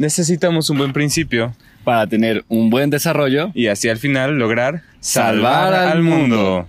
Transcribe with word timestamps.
necesitamos 0.00 0.70
un 0.70 0.78
buen 0.78 0.92
principio 0.94 1.54
para 1.84 2.06
tener 2.06 2.42
un 2.48 2.70
buen 2.70 2.88
desarrollo 2.88 3.50
y 3.54 3.66
así 3.66 3.90
al 3.90 3.98
final 3.98 4.38
lograr 4.38 4.82
salvar, 4.98 5.74
al 5.74 6.02
mundo. 6.02 6.66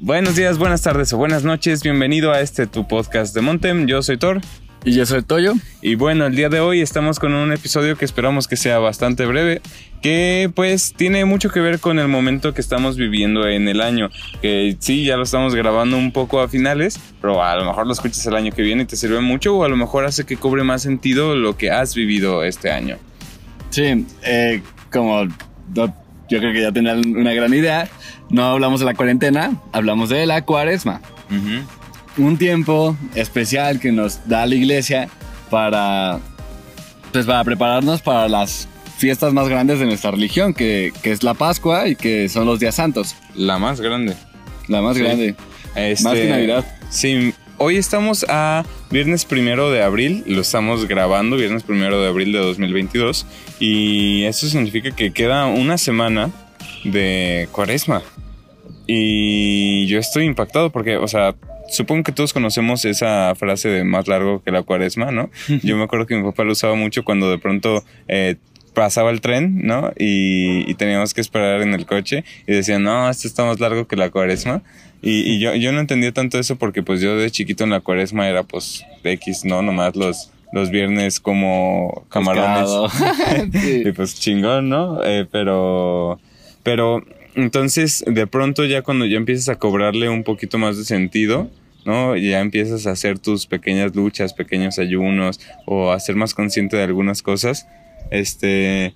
Buenos 0.00 0.36
días, 0.36 0.56
buenas 0.56 0.80
tardes 0.82 1.12
o 1.12 1.18
buenas 1.18 1.44
noches. 1.44 1.82
Bienvenido 1.82 2.32
a 2.32 2.40
este 2.40 2.66
tu 2.66 2.88
podcast 2.88 3.34
de 3.34 3.42
Montem. 3.42 3.86
Yo 3.86 4.02
soy 4.02 4.16
Thor. 4.16 4.40
Y 4.84 4.92
yo 4.92 5.04
soy 5.04 5.22
Toyo. 5.22 5.54
Y 5.82 5.96
bueno, 5.96 6.26
el 6.26 6.36
día 6.36 6.48
de 6.48 6.60
hoy 6.60 6.80
estamos 6.80 7.18
con 7.18 7.34
un 7.34 7.52
episodio 7.52 7.96
que 7.96 8.04
esperamos 8.04 8.46
que 8.46 8.56
sea 8.56 8.78
bastante 8.78 9.26
breve, 9.26 9.60
que 10.00 10.50
pues 10.54 10.94
tiene 10.96 11.24
mucho 11.24 11.50
que 11.50 11.60
ver 11.60 11.80
con 11.80 11.98
el 11.98 12.06
momento 12.08 12.54
que 12.54 12.60
estamos 12.60 12.96
viviendo 12.96 13.48
en 13.48 13.68
el 13.68 13.80
año. 13.80 14.10
Que 14.42 14.76
sí, 14.78 15.04
ya 15.04 15.16
lo 15.16 15.24
estamos 15.24 15.54
grabando 15.54 15.96
un 15.96 16.12
poco 16.12 16.40
a 16.40 16.48
finales, 16.48 17.00
pero 17.20 17.42
a 17.42 17.56
lo 17.56 17.64
mejor 17.64 17.86
lo 17.86 17.92
escuchas 17.92 18.24
el 18.26 18.36
año 18.36 18.52
que 18.52 18.62
viene 18.62 18.84
y 18.84 18.86
te 18.86 18.96
sirve 18.96 19.20
mucho, 19.20 19.56
o 19.56 19.64
a 19.64 19.68
lo 19.68 19.76
mejor 19.76 20.04
hace 20.04 20.24
que 20.24 20.36
cobre 20.36 20.62
más 20.62 20.82
sentido 20.82 21.34
lo 21.34 21.56
que 21.56 21.70
has 21.70 21.94
vivido 21.94 22.44
este 22.44 22.70
año. 22.70 22.96
Sí, 23.70 24.06
eh, 24.22 24.62
como 24.92 25.24
yo 25.74 26.38
creo 26.38 26.52
que 26.52 26.62
ya 26.62 26.72
tenían 26.72 27.16
una 27.16 27.32
gran 27.32 27.52
idea, 27.52 27.88
no 28.30 28.44
hablamos 28.44 28.80
de 28.80 28.86
la 28.86 28.94
cuarentena, 28.94 29.60
hablamos 29.72 30.10
de 30.10 30.26
la 30.26 30.44
cuaresma 30.44 31.00
un 32.18 32.38
tiempo 32.38 32.96
especial 33.14 33.80
que 33.80 33.92
nos 33.92 34.26
da 34.28 34.46
la 34.46 34.54
iglesia 34.54 35.08
para, 35.50 36.18
pues, 37.12 37.26
para 37.26 37.44
prepararnos 37.44 38.02
para 38.02 38.28
las 38.28 38.68
fiestas 38.96 39.32
más 39.32 39.48
grandes 39.48 39.78
de 39.78 39.86
nuestra 39.86 40.10
religión, 40.10 40.54
que, 40.54 40.92
es 41.02 41.22
la 41.22 41.34
Pascua 41.34 41.88
y 41.88 41.96
que 41.96 42.28
son 42.28 42.46
los 42.46 42.58
días 42.58 42.74
santos. 42.74 43.14
La 43.34 43.58
más 43.58 43.80
grande. 43.80 44.14
La 44.68 44.80
más 44.80 44.96
grande. 44.96 45.34
Este, 45.74 46.04
más 46.04 46.14
que 46.14 46.28
Navidad. 46.28 46.64
Sí, 46.88 47.34
hoy 47.58 47.76
estamos 47.76 48.24
a 48.28 48.64
viernes 48.90 49.24
primero 49.24 49.70
de 49.70 49.82
abril, 49.82 50.24
lo 50.26 50.40
estamos 50.40 50.86
grabando, 50.88 51.36
viernes 51.36 51.62
primero 51.62 52.00
de 52.00 52.08
abril 52.08 52.32
de 52.32 52.38
2022, 52.38 53.26
y 53.60 54.24
eso 54.24 54.48
significa 54.48 54.90
que 54.90 55.12
queda 55.12 55.46
una 55.46 55.76
semana 55.76 56.30
de 56.84 57.48
cuaresma. 57.52 58.02
Y 58.86 59.86
yo 59.86 59.98
estoy 59.98 60.24
impactado 60.26 60.70
porque, 60.70 60.96
o 60.96 61.08
sea, 61.08 61.34
supongo 61.68 62.04
que 62.04 62.12
todos 62.12 62.32
conocemos 62.32 62.84
esa 62.84 63.34
frase 63.34 63.68
de 63.68 63.84
más 63.84 64.08
largo 64.08 64.42
que 64.42 64.50
la 64.50 64.62
cuaresma, 64.62 65.10
¿no? 65.10 65.30
Yo 65.62 65.76
me 65.76 65.84
acuerdo 65.84 66.06
que 66.06 66.16
mi 66.16 66.22
papá 66.22 66.44
lo 66.44 66.52
usaba 66.52 66.74
mucho 66.74 67.04
cuando 67.04 67.30
de 67.30 67.38
pronto 67.38 67.84
eh, 68.08 68.36
pasaba 68.74 69.10
el 69.10 69.20
tren, 69.20 69.62
¿no? 69.62 69.90
Y, 69.98 70.74
teníamos 70.74 71.14
que 71.14 71.22
esperar 71.22 71.62
en 71.62 71.72
el 71.72 71.86
coche 71.86 72.24
y 72.46 72.52
decían, 72.52 72.82
no, 72.82 73.08
esto 73.08 73.26
está 73.26 73.44
más 73.44 73.58
largo 73.58 73.86
que 73.86 73.96
la 73.96 74.10
cuaresma. 74.10 74.62
Y, 75.00 75.38
yo, 75.38 75.54
yo 75.54 75.72
no 75.72 75.80
entendía 75.80 76.12
tanto 76.12 76.38
eso 76.38 76.56
porque 76.56 76.82
pues 76.82 77.00
yo 77.00 77.16
de 77.16 77.30
chiquito 77.30 77.64
en 77.64 77.70
la 77.70 77.80
cuaresma 77.80 78.28
era 78.28 78.42
pues 78.42 78.84
X, 79.02 79.44
¿no? 79.44 79.62
Nomás 79.62 79.96
los, 79.96 80.30
los 80.52 80.70
viernes 80.70 81.20
como 81.20 82.04
camarones. 82.10 82.70
y 83.86 83.92
pues 83.92 84.20
chingón, 84.20 84.68
¿no? 84.68 85.02
Eh, 85.04 85.26
pero, 85.30 86.20
pero 86.62 87.02
entonces, 87.36 88.02
de 88.06 88.26
pronto 88.26 88.64
ya 88.64 88.82
cuando 88.82 89.04
ya 89.04 89.18
empiezas 89.18 89.50
a 89.50 89.58
cobrarle 89.58 90.08
un 90.08 90.24
poquito 90.24 90.56
más 90.58 90.78
de 90.78 90.84
sentido, 90.84 91.50
¿no? 91.84 92.16
Ya 92.16 92.40
empiezas 92.40 92.86
a 92.86 92.92
hacer 92.92 93.18
tus 93.18 93.46
pequeñas 93.46 93.94
luchas, 93.94 94.32
pequeños 94.32 94.78
ayunos 94.78 95.40
o 95.66 95.92
a 95.92 96.00
ser 96.00 96.16
más 96.16 96.34
consciente 96.34 96.78
de 96.78 96.84
algunas 96.84 97.22
cosas, 97.22 97.68
este, 98.10 98.94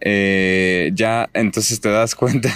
eh, 0.00 0.90
ya 0.94 1.30
entonces 1.32 1.80
te 1.80 1.88
das 1.88 2.14
cuenta 2.16 2.52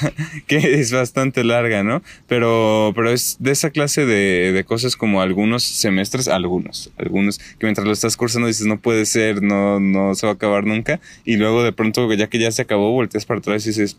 que 0.48 0.80
es 0.80 0.92
bastante 0.92 1.44
larga, 1.44 1.84
¿no? 1.84 2.02
Pero, 2.26 2.92
pero 2.94 3.10
es 3.10 3.36
de 3.38 3.52
esa 3.52 3.70
clase 3.70 4.04
de, 4.06 4.52
de, 4.52 4.64
cosas 4.64 4.96
como 4.96 5.22
algunos 5.22 5.62
semestres, 5.62 6.26
algunos, 6.26 6.90
algunos, 6.98 7.38
que 7.38 7.66
mientras 7.66 7.86
lo 7.86 7.92
estás 7.92 8.16
cursando 8.16 8.48
dices, 8.48 8.66
no 8.66 8.80
puede 8.80 9.06
ser, 9.06 9.42
no, 9.42 9.80
no 9.80 10.14
se 10.14 10.26
va 10.26 10.32
a 10.32 10.34
acabar 10.34 10.64
nunca, 10.66 11.00
y 11.24 11.36
luego 11.36 11.62
de 11.62 11.72
pronto, 11.72 12.12
ya 12.14 12.26
que 12.26 12.38
ya 12.38 12.50
se 12.50 12.62
acabó, 12.62 12.90
volteas 12.92 13.24
para 13.26 13.38
atrás 13.38 13.64
y 13.64 13.68
dices, 13.70 13.96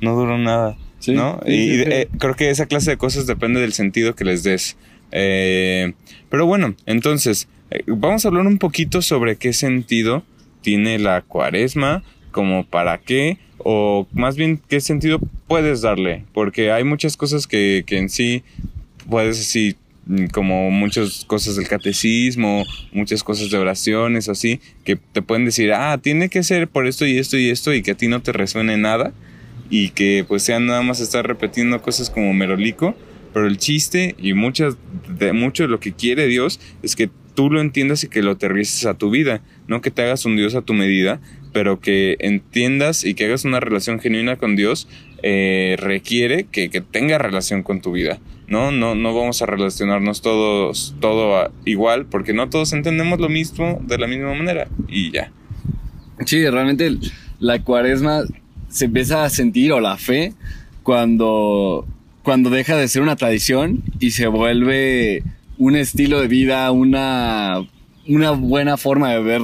no 0.00 0.16
duró 0.16 0.38
nada. 0.38 0.76
¿no? 1.12 1.40
y, 1.46 1.80
eh, 1.82 2.08
creo 2.18 2.34
que 2.34 2.50
esa 2.50 2.66
clase 2.66 2.92
de 2.92 2.96
cosas 2.96 3.26
depende 3.26 3.60
del 3.60 3.72
sentido 3.72 4.14
que 4.14 4.24
les 4.24 4.42
des. 4.42 4.76
Eh, 5.12 5.92
pero 6.30 6.46
bueno, 6.46 6.74
entonces, 6.86 7.48
eh, 7.70 7.82
vamos 7.86 8.24
a 8.24 8.28
hablar 8.28 8.46
un 8.46 8.58
poquito 8.58 9.02
sobre 9.02 9.36
qué 9.36 9.52
sentido 9.52 10.24
tiene 10.62 10.98
la 10.98 11.22
cuaresma, 11.22 12.02
como 12.30 12.64
para 12.64 12.98
qué, 12.98 13.38
o 13.58 14.06
más 14.12 14.36
bien 14.36 14.60
qué 14.68 14.80
sentido 14.80 15.20
puedes 15.46 15.82
darle, 15.82 16.24
porque 16.32 16.72
hay 16.72 16.84
muchas 16.84 17.16
cosas 17.16 17.46
que, 17.46 17.84
que 17.86 17.98
en 17.98 18.08
sí 18.08 18.42
puedes 19.08 19.38
decir, 19.38 19.76
mm, 20.06 20.26
como 20.26 20.70
muchas 20.70 21.24
cosas 21.26 21.56
del 21.56 21.68
catecismo, 21.68 22.64
muchas 22.92 23.22
cosas 23.22 23.50
de 23.50 23.58
oraciones, 23.58 24.28
así, 24.28 24.60
que 24.84 24.96
te 24.96 25.22
pueden 25.22 25.44
decir, 25.44 25.72
ah, 25.72 25.98
tiene 25.98 26.28
que 26.28 26.42
ser 26.42 26.66
por 26.66 26.86
esto 26.86 27.06
y 27.06 27.18
esto 27.18 27.36
y 27.36 27.50
esto, 27.50 27.72
y 27.72 27.82
que 27.82 27.92
a 27.92 27.96
ti 27.96 28.08
no 28.08 28.22
te 28.22 28.32
resuene 28.32 28.76
nada 28.76 29.12
y 29.70 29.90
que 29.90 30.24
pues 30.26 30.42
sean 30.42 30.66
nada 30.66 30.82
más 30.82 31.00
estar 31.00 31.26
repitiendo 31.26 31.80
cosas 31.82 32.10
como 32.10 32.32
merolico, 32.34 32.94
pero 33.32 33.46
el 33.46 33.58
chiste 33.58 34.14
y 34.18 34.34
muchas 34.34 34.76
de, 35.08 35.32
mucho 35.32 35.64
de 35.64 35.68
lo 35.68 35.80
que 35.80 35.92
quiere 35.92 36.26
Dios 36.26 36.60
es 36.82 36.96
que 36.96 37.10
tú 37.34 37.50
lo 37.50 37.60
entiendas 37.60 38.04
y 38.04 38.08
que 38.08 38.22
lo 38.22 38.32
aterrices 38.32 38.86
a 38.86 38.94
tu 38.94 39.10
vida, 39.10 39.42
no 39.66 39.80
que 39.80 39.90
te 39.90 40.02
hagas 40.02 40.24
un 40.24 40.36
Dios 40.36 40.54
a 40.54 40.62
tu 40.62 40.72
medida, 40.72 41.20
pero 41.52 41.80
que 41.80 42.16
entiendas 42.20 43.04
y 43.04 43.14
que 43.14 43.26
hagas 43.26 43.44
una 43.44 43.60
relación 43.60 43.98
genuina 43.98 44.36
con 44.36 44.54
Dios 44.56 44.88
eh, 45.22 45.76
requiere 45.78 46.44
que, 46.44 46.70
que 46.70 46.80
tenga 46.80 47.18
relación 47.18 47.62
con 47.62 47.80
tu 47.80 47.92
vida. 47.92 48.20
¿no? 48.46 48.70
No, 48.70 48.94
no 48.94 49.14
vamos 49.14 49.40
a 49.42 49.46
relacionarnos 49.46 50.20
todos 50.20 50.94
todo 51.00 51.50
igual 51.64 52.06
porque 52.06 52.32
no 52.32 52.50
todos 52.50 52.72
entendemos 52.72 53.18
lo 53.20 53.28
mismo 53.28 53.80
de 53.86 53.98
la 53.98 54.06
misma 54.06 54.34
manera 54.34 54.68
y 54.88 55.10
ya. 55.10 55.32
Sí, 56.26 56.48
realmente 56.48 56.96
la 57.40 57.62
cuaresma 57.62 58.22
se 58.74 58.86
empieza 58.86 59.24
a 59.24 59.30
sentir, 59.30 59.72
o 59.72 59.78
la 59.78 59.96
fe, 59.96 60.34
cuando, 60.82 61.86
cuando 62.24 62.50
deja 62.50 62.76
de 62.76 62.88
ser 62.88 63.02
una 63.02 63.14
tradición 63.14 63.84
y 64.00 64.10
se 64.10 64.26
vuelve 64.26 65.22
un 65.58 65.76
estilo 65.76 66.20
de 66.20 66.26
vida, 66.26 66.68
una, 66.72 67.60
una 68.08 68.32
buena 68.32 68.76
forma 68.76 69.12
de 69.12 69.22
ver 69.22 69.42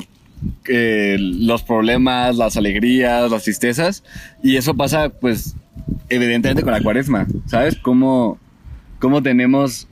eh, 0.67 1.17
los 1.21 1.63
problemas, 1.63 2.37
las 2.37 2.57
alegrías, 2.57 3.31
las 3.31 3.45
tristezas. 3.45 4.03
Y 4.43 4.57
eso 4.57 4.75
pasa, 4.75 5.11
pues, 5.11 5.55
evidentemente 6.09 6.65
con 6.65 6.73
la 6.73 6.83
cuaresma, 6.83 7.29
¿sabes? 7.47 7.77
Cómo, 7.77 8.37
cómo 8.99 9.23
tenemos, 9.23 9.87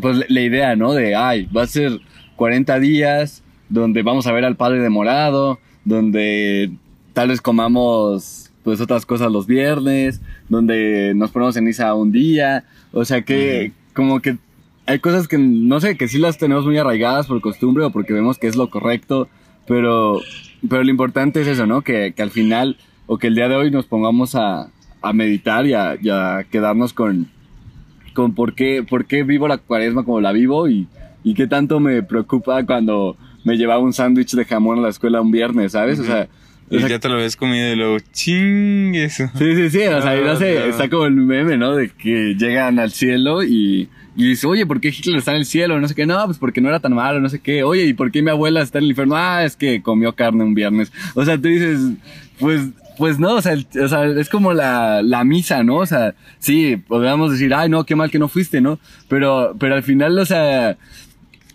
pues, 0.00 0.18
la 0.28 0.40
idea, 0.40 0.74
¿no? 0.74 0.94
De, 0.94 1.14
ay, 1.14 1.46
va 1.56 1.62
a 1.62 1.68
ser 1.68 2.00
40 2.34 2.80
días 2.80 3.44
donde 3.68 4.02
vamos 4.02 4.26
a 4.26 4.32
ver 4.32 4.44
al 4.44 4.56
Padre 4.56 4.80
demorado, 4.80 5.60
donde 5.84 6.72
tal 7.12 7.28
vez 7.28 7.40
comamos 7.40 8.50
pues 8.62 8.80
otras 8.80 9.06
cosas 9.06 9.32
los 9.32 9.46
viernes, 9.46 10.20
donde 10.48 11.14
nos 11.16 11.30
ponemos 11.30 11.56
en 11.56 11.64
misa 11.64 11.94
un 11.94 12.12
día, 12.12 12.64
o 12.92 13.04
sea 13.04 13.22
que 13.22 13.72
como 13.94 14.20
que 14.20 14.36
hay 14.86 14.98
cosas 14.98 15.28
que 15.28 15.38
no 15.38 15.80
sé, 15.80 15.96
que 15.96 16.08
sí 16.08 16.18
las 16.18 16.38
tenemos 16.38 16.64
muy 16.64 16.76
arraigadas 16.78 17.26
por 17.26 17.40
costumbre 17.40 17.84
o 17.84 17.90
porque 17.90 18.12
vemos 18.12 18.38
que 18.38 18.46
es 18.46 18.56
lo 18.56 18.70
correcto, 18.70 19.28
pero, 19.66 20.20
pero 20.68 20.84
lo 20.84 20.90
importante 20.90 21.40
es 21.40 21.48
eso, 21.48 21.66
¿no? 21.66 21.82
Que, 21.82 22.12
que 22.14 22.22
al 22.22 22.30
final 22.30 22.76
o 23.06 23.18
que 23.18 23.28
el 23.28 23.34
día 23.34 23.48
de 23.48 23.56
hoy 23.56 23.70
nos 23.70 23.86
pongamos 23.86 24.34
a, 24.34 24.70
a 25.00 25.12
meditar 25.12 25.66
y 25.66 25.74
a, 25.74 25.96
y 26.00 26.08
a, 26.08 26.44
quedarnos 26.50 26.92
con, 26.92 27.28
con 28.14 28.34
por, 28.34 28.54
qué, 28.54 28.84
por 28.88 29.06
qué 29.06 29.22
vivo 29.22 29.48
la 29.48 29.58
cuaresma 29.58 30.04
como 30.04 30.20
la 30.20 30.32
vivo 30.32 30.68
y, 30.68 30.88
y 31.24 31.34
qué 31.34 31.46
tanto 31.46 31.80
me 31.80 32.02
preocupa 32.02 32.64
cuando 32.64 33.16
me 33.44 33.56
llevaba 33.56 33.80
un 33.80 33.92
sándwich 33.92 34.34
de 34.34 34.44
jamón 34.44 34.78
a 34.78 34.82
la 34.82 34.88
escuela 34.88 35.20
un 35.20 35.30
viernes, 35.30 35.72
¿sabes? 35.72 35.98
O 35.98 36.04
sea, 36.04 36.28
y 36.78 36.88
ya 36.88 36.98
te 36.98 37.08
lo 37.08 37.16
ves 37.16 37.36
comido 37.36 37.72
y 37.72 37.76
luego 37.76 37.98
ching 38.12 38.94
eso. 38.94 39.28
Sí, 39.36 39.54
sí, 39.54 39.70
sí. 39.70 39.82
O 39.84 40.00
sea, 40.00 40.14
no, 40.16 40.36
sé, 40.36 40.68
está 40.68 40.88
como 40.88 41.06
el 41.06 41.12
meme, 41.12 41.56
¿no? 41.56 41.76
De 41.76 41.90
que 41.90 42.34
llegan 42.38 42.78
al 42.78 42.92
cielo 42.92 43.42
y, 43.42 43.88
y 44.16 44.28
dice, 44.28 44.46
oye, 44.46 44.66
¿por 44.66 44.80
qué 44.80 44.88
Hitler 44.88 45.16
está 45.16 45.32
en 45.32 45.38
el 45.38 45.44
cielo? 45.44 45.78
No 45.80 45.88
sé 45.88 45.94
qué, 45.94 46.06
no, 46.06 46.24
pues 46.24 46.38
porque 46.38 46.60
no 46.60 46.68
era 46.68 46.80
tan 46.80 46.94
malo, 46.94 47.20
no 47.20 47.28
sé 47.28 47.40
qué. 47.40 47.62
Oye, 47.62 47.84
¿y 47.84 47.92
por 47.92 48.10
qué 48.10 48.22
mi 48.22 48.30
abuela 48.30 48.62
está 48.62 48.78
en 48.78 48.84
el 48.84 48.90
infierno? 48.90 49.16
Ah, 49.16 49.44
es 49.44 49.56
que 49.56 49.82
comió 49.82 50.14
carne 50.14 50.44
un 50.44 50.54
viernes. 50.54 50.92
O 51.14 51.24
sea, 51.24 51.36
tú 51.36 51.48
dices, 51.48 51.80
pues, 52.38 52.62
pues 52.96 53.18
no, 53.18 53.34
o 53.34 53.42
sea, 53.42 53.56
o 53.82 53.88
sea 53.88 54.06
es 54.06 54.28
como 54.28 54.52
la, 54.52 55.02
la, 55.02 55.24
misa, 55.24 55.62
¿no? 55.62 55.76
O 55.76 55.86
sea, 55.86 56.14
sí, 56.38 56.76
podríamos 56.76 57.32
decir, 57.32 57.52
ay, 57.54 57.68
no, 57.68 57.84
qué 57.84 57.96
mal 57.96 58.10
que 58.10 58.18
no 58.18 58.28
fuiste, 58.28 58.60
¿no? 58.60 58.78
Pero, 59.08 59.56
pero 59.58 59.74
al 59.74 59.82
final, 59.82 60.18
o 60.18 60.26
sea, 60.26 60.76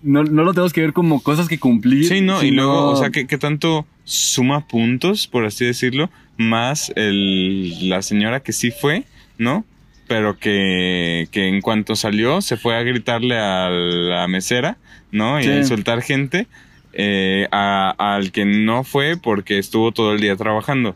no, 0.02 0.24
no 0.24 0.44
lo 0.44 0.54
tenemos 0.54 0.74
que 0.74 0.82
ver 0.82 0.94
como 0.94 1.22
cosas 1.22 1.48
que 1.48 1.60
cumplir. 1.60 2.06
Sí, 2.08 2.22
no, 2.22 2.44
y 2.44 2.52
luego, 2.52 2.90
o 2.90 2.96
sea, 2.96 3.10
¿qué, 3.10 3.28
qué 3.28 3.38
tanto 3.38 3.86
suma 4.04 4.68
puntos, 4.68 5.28
por 5.28 5.46
así 5.46 5.66
decirlo, 5.66 6.10
más 6.38 6.92
el, 6.96 7.90
la 7.90 8.02
señora 8.02 8.42
que 8.42 8.54
sí 8.54 8.72
fue, 8.72 9.04
¿no? 9.38 9.66
Pero 10.08 10.38
que, 10.40 11.28
que 11.32 11.48
en 11.48 11.62
cuanto 11.62 11.96
salió 11.96 12.42
se 12.42 12.58
fue 12.58 12.76
a 12.76 12.84
gritarle 12.84 13.38
a 13.38 13.70
la 13.70 14.28
mesera, 14.28 14.78
¿no? 15.12 15.42
Y 15.42 15.48
a 15.48 15.58
insultar 15.58 16.02
gente 16.02 16.48
eh, 16.94 17.48
al 17.52 18.32
que 18.32 18.46
no 18.46 18.84
fue 18.84 19.18
porque 19.18 19.58
estuvo 19.60 19.92
todo 19.92 20.14
el 20.14 20.22
día 20.22 20.36
trabajando, 20.36 20.96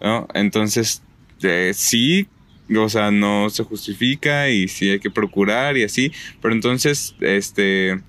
¿no? 0.00 0.28
Entonces, 0.34 1.02
eh, 1.42 1.72
sí, 1.74 2.28
o 2.76 2.88
sea, 2.88 3.10
no 3.10 3.48
se 3.50 3.64
justifica 3.64 4.50
y 4.50 4.68
sí 4.68 4.90
hay 4.90 5.00
que 5.00 5.10
procurar 5.10 5.76
y 5.76 5.84
así, 5.84 6.12
pero 6.40 6.54
entonces, 6.54 7.14
este, 7.20 8.00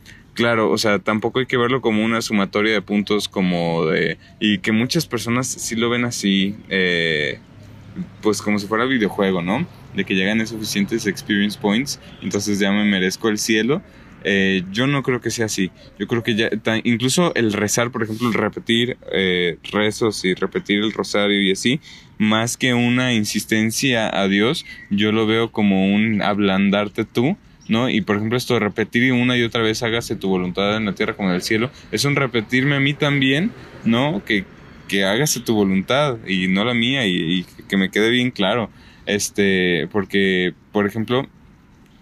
claro, 0.42 0.72
o 0.72 0.78
sea, 0.80 0.98
tampoco 0.98 1.38
hay 1.38 1.46
que 1.46 1.56
verlo 1.56 1.82
como 1.82 2.04
una 2.04 2.20
sumatoria 2.24 2.74
de 2.74 2.82
puntos 2.82 3.30
como 3.30 3.86
de, 3.86 4.18
y 4.40 4.58
que 4.58 4.72
muchas 4.72 5.06
personas 5.06 5.46
sí 5.46 5.76
lo 5.76 5.88
ven 5.92 6.04
así, 6.04 6.56
eh, 6.70 7.38
pues 8.22 8.42
como 8.42 8.58
si 8.58 8.66
fuera 8.66 8.86
videojuego, 8.86 9.44
¿no? 9.44 9.68
De 9.96 10.04
que 10.04 10.16
llegan 10.16 10.46
suficientes 10.48 11.06
experience 11.06 11.60
points, 11.60 12.00
entonces 12.24 12.58
ya 12.58 12.72
me 12.72 12.84
merezco 12.86 13.30
el 13.30 13.38
cielo. 13.38 13.84
Eh, 14.24 14.64
yo 14.72 14.88
no 14.88 15.04
creo 15.04 15.22
que 15.22 15.30
sea 15.30 15.46
así. 15.46 15.70
Yo 16.00 16.08
creo 16.08 16.24
que 16.24 16.34
ya, 16.34 16.50
incluso 16.84 17.34
el 17.36 17.54
rezar, 17.54 17.92
por 17.92 18.02
ejemplo, 18.02 18.28
el 18.28 18.34
repetir 18.34 18.98
eh, 19.12 19.58
rezos 19.72 20.26
y 20.26 20.34
repetir 20.34 20.80
el 20.80 20.92
rosario 20.92 21.40
y 21.40 21.52
así, 21.52 21.80
más 22.18 22.58
que 22.58 22.74
una 22.74 23.14
insistencia 23.14 24.10
a 24.10 24.28
Dios, 24.28 24.66
yo 24.90 25.12
lo 25.12 25.28
veo 25.28 25.52
como 25.52 25.94
un 25.94 26.24
ablandarte 26.24 27.06
tú, 27.06 27.38
¿no? 27.72 27.90
Y 27.90 28.02
por 28.02 28.18
ejemplo, 28.18 28.38
esto 28.38 28.56
de 28.56 28.60
repetir 28.60 29.14
una 29.14 29.38
y 29.38 29.44
otra 29.44 29.62
vez 29.62 29.82
hágase 29.82 30.18
tu 30.18 30.28
voluntad 30.28 30.76
en 30.76 30.84
la 30.84 30.94
tierra 30.94 31.16
como 31.16 31.30
en 31.30 31.36
el 31.36 31.42
cielo, 31.42 31.72
es 31.94 32.04
un 32.04 32.18
repetirme 32.18 32.76
a 32.76 32.82
mí 32.82 32.94
también, 32.94 33.52
¿no? 33.86 34.22
Que, 34.26 34.44
que 34.90 35.06
hágase 35.06 35.40
tu 35.40 35.56
voluntad 35.56 36.18
y 36.28 36.50
no 36.50 36.66
la 36.66 36.74
mía 36.74 37.08
y, 37.08 37.46
que 37.70 37.78
me 37.78 37.90
quede 37.90 38.10
bien 38.10 38.32
claro. 38.32 38.70
Este, 39.06 39.88
porque, 39.90 40.54
por 40.74 40.86
ejemplo, 40.86 41.30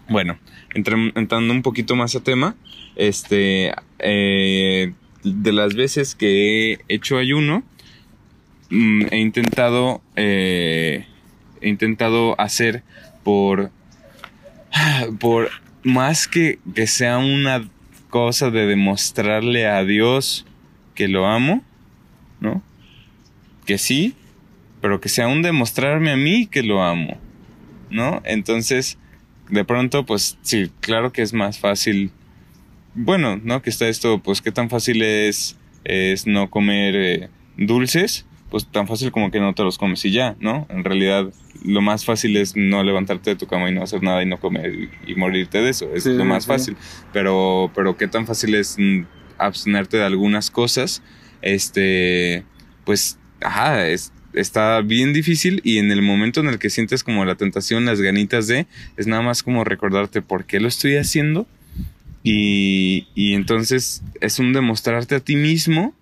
bueno, 0.09 0.39
entrando 0.73 1.53
un 1.53 1.61
poquito 1.61 1.95
más 1.95 2.15
a 2.15 2.23
tema, 2.23 2.55
este, 2.95 3.71
eh, 3.99 4.93
de 5.23 5.51
las 5.53 5.75
veces 5.75 6.15
que 6.15 6.71
he 6.71 6.79
hecho 6.87 7.19
ayuno, 7.19 7.61
mm, 8.71 9.03
he 9.11 9.19
intentado, 9.19 10.01
eh, 10.15 11.05
he 11.61 11.69
intentado 11.69 12.33
hacer 12.41 12.81
por, 13.23 13.69
por 15.19 15.49
más 15.83 16.27
que, 16.27 16.59
que 16.75 16.87
sea 16.87 17.17
una 17.17 17.67
cosa 18.09 18.49
de 18.49 18.65
demostrarle 18.65 19.67
a 19.67 19.83
Dios 19.83 20.45
que 20.95 21.07
lo 21.07 21.27
amo, 21.27 21.63
¿no? 22.39 22.61
Que 23.65 23.77
sí, 23.77 24.15
pero 24.81 24.99
que 24.99 25.09
sea 25.09 25.27
un 25.27 25.41
demostrarme 25.41 26.11
a 26.11 26.17
mí 26.17 26.47
que 26.47 26.63
lo 26.63 26.83
amo, 26.83 27.17
¿no? 27.89 28.21
Entonces, 28.25 28.97
de 29.49 29.63
pronto, 29.65 30.05
pues 30.05 30.37
sí, 30.41 30.71
claro 30.79 31.11
que 31.11 31.21
es 31.21 31.33
más 31.33 31.59
fácil. 31.59 32.11
Bueno, 32.95 33.39
¿no? 33.43 33.61
Que 33.61 33.69
está 33.69 33.87
esto, 33.87 34.19
pues 34.19 34.41
qué 34.41 34.51
tan 34.51 34.69
fácil 34.69 35.01
es, 35.01 35.57
es 35.83 36.27
no 36.27 36.49
comer 36.49 36.95
eh, 36.95 37.29
dulces, 37.57 38.25
pues 38.49 38.65
tan 38.65 38.87
fácil 38.87 39.11
como 39.11 39.31
que 39.31 39.39
no 39.39 39.53
te 39.53 39.63
los 39.63 39.77
comes 39.77 40.03
y 40.05 40.11
ya, 40.11 40.35
¿no? 40.39 40.65
En 40.69 40.83
realidad, 40.83 41.31
lo 41.63 41.81
más 41.81 42.05
fácil 42.05 42.35
es 42.37 42.55
no 42.55 42.83
levantarte 42.83 43.31
de 43.31 43.35
tu 43.35 43.47
cama 43.47 43.69
y 43.69 43.73
no 43.73 43.83
hacer 43.83 44.01
nada 44.01 44.23
y 44.23 44.25
no 44.25 44.39
comer 44.39 44.89
y, 45.05 45.15
morirte 45.15 45.59
de 45.59 45.69
eso. 45.69 45.89
Es 45.93 46.05
lo 46.05 46.25
más 46.25 46.47
fácil. 46.47 46.75
Pero, 47.13 47.71
pero 47.75 47.95
qué 47.95 48.07
tan 48.07 48.25
fácil 48.25 48.55
es 48.55 48.75
mm, 48.77 49.01
abstenerte 49.37 49.97
de 49.97 50.03
algunas 50.03 50.49
cosas, 50.49 51.03
este, 51.41 52.43
pues, 52.85 53.19
ajá, 53.41 53.87
es, 53.87 54.11
está 54.33 54.81
bien 54.81 55.13
difícil 55.13 55.61
y 55.63 55.77
en 55.77 55.91
el 55.91 56.01
momento 56.01 56.39
en 56.39 56.47
el 56.47 56.57
que 56.57 56.69
sientes 56.69 57.03
como 57.03 57.25
la 57.25 57.35
tentación, 57.35 57.85
las 57.85 58.01
ganitas 58.01 58.47
de, 58.47 58.65
es 58.97 59.05
nada 59.05 59.21
más 59.21 59.43
como 59.43 59.63
recordarte 59.63 60.21
por 60.21 60.45
qué 60.45 60.59
lo 60.59 60.67
estoy 60.67 60.97
haciendo 60.97 61.47
y, 62.23 63.07
y 63.15 63.33
entonces 63.33 64.03
es 64.21 64.39
un 64.39 64.53
demostrarte 64.53 65.15
a 65.15 65.19
ti 65.19 65.35
mismo 65.35 65.93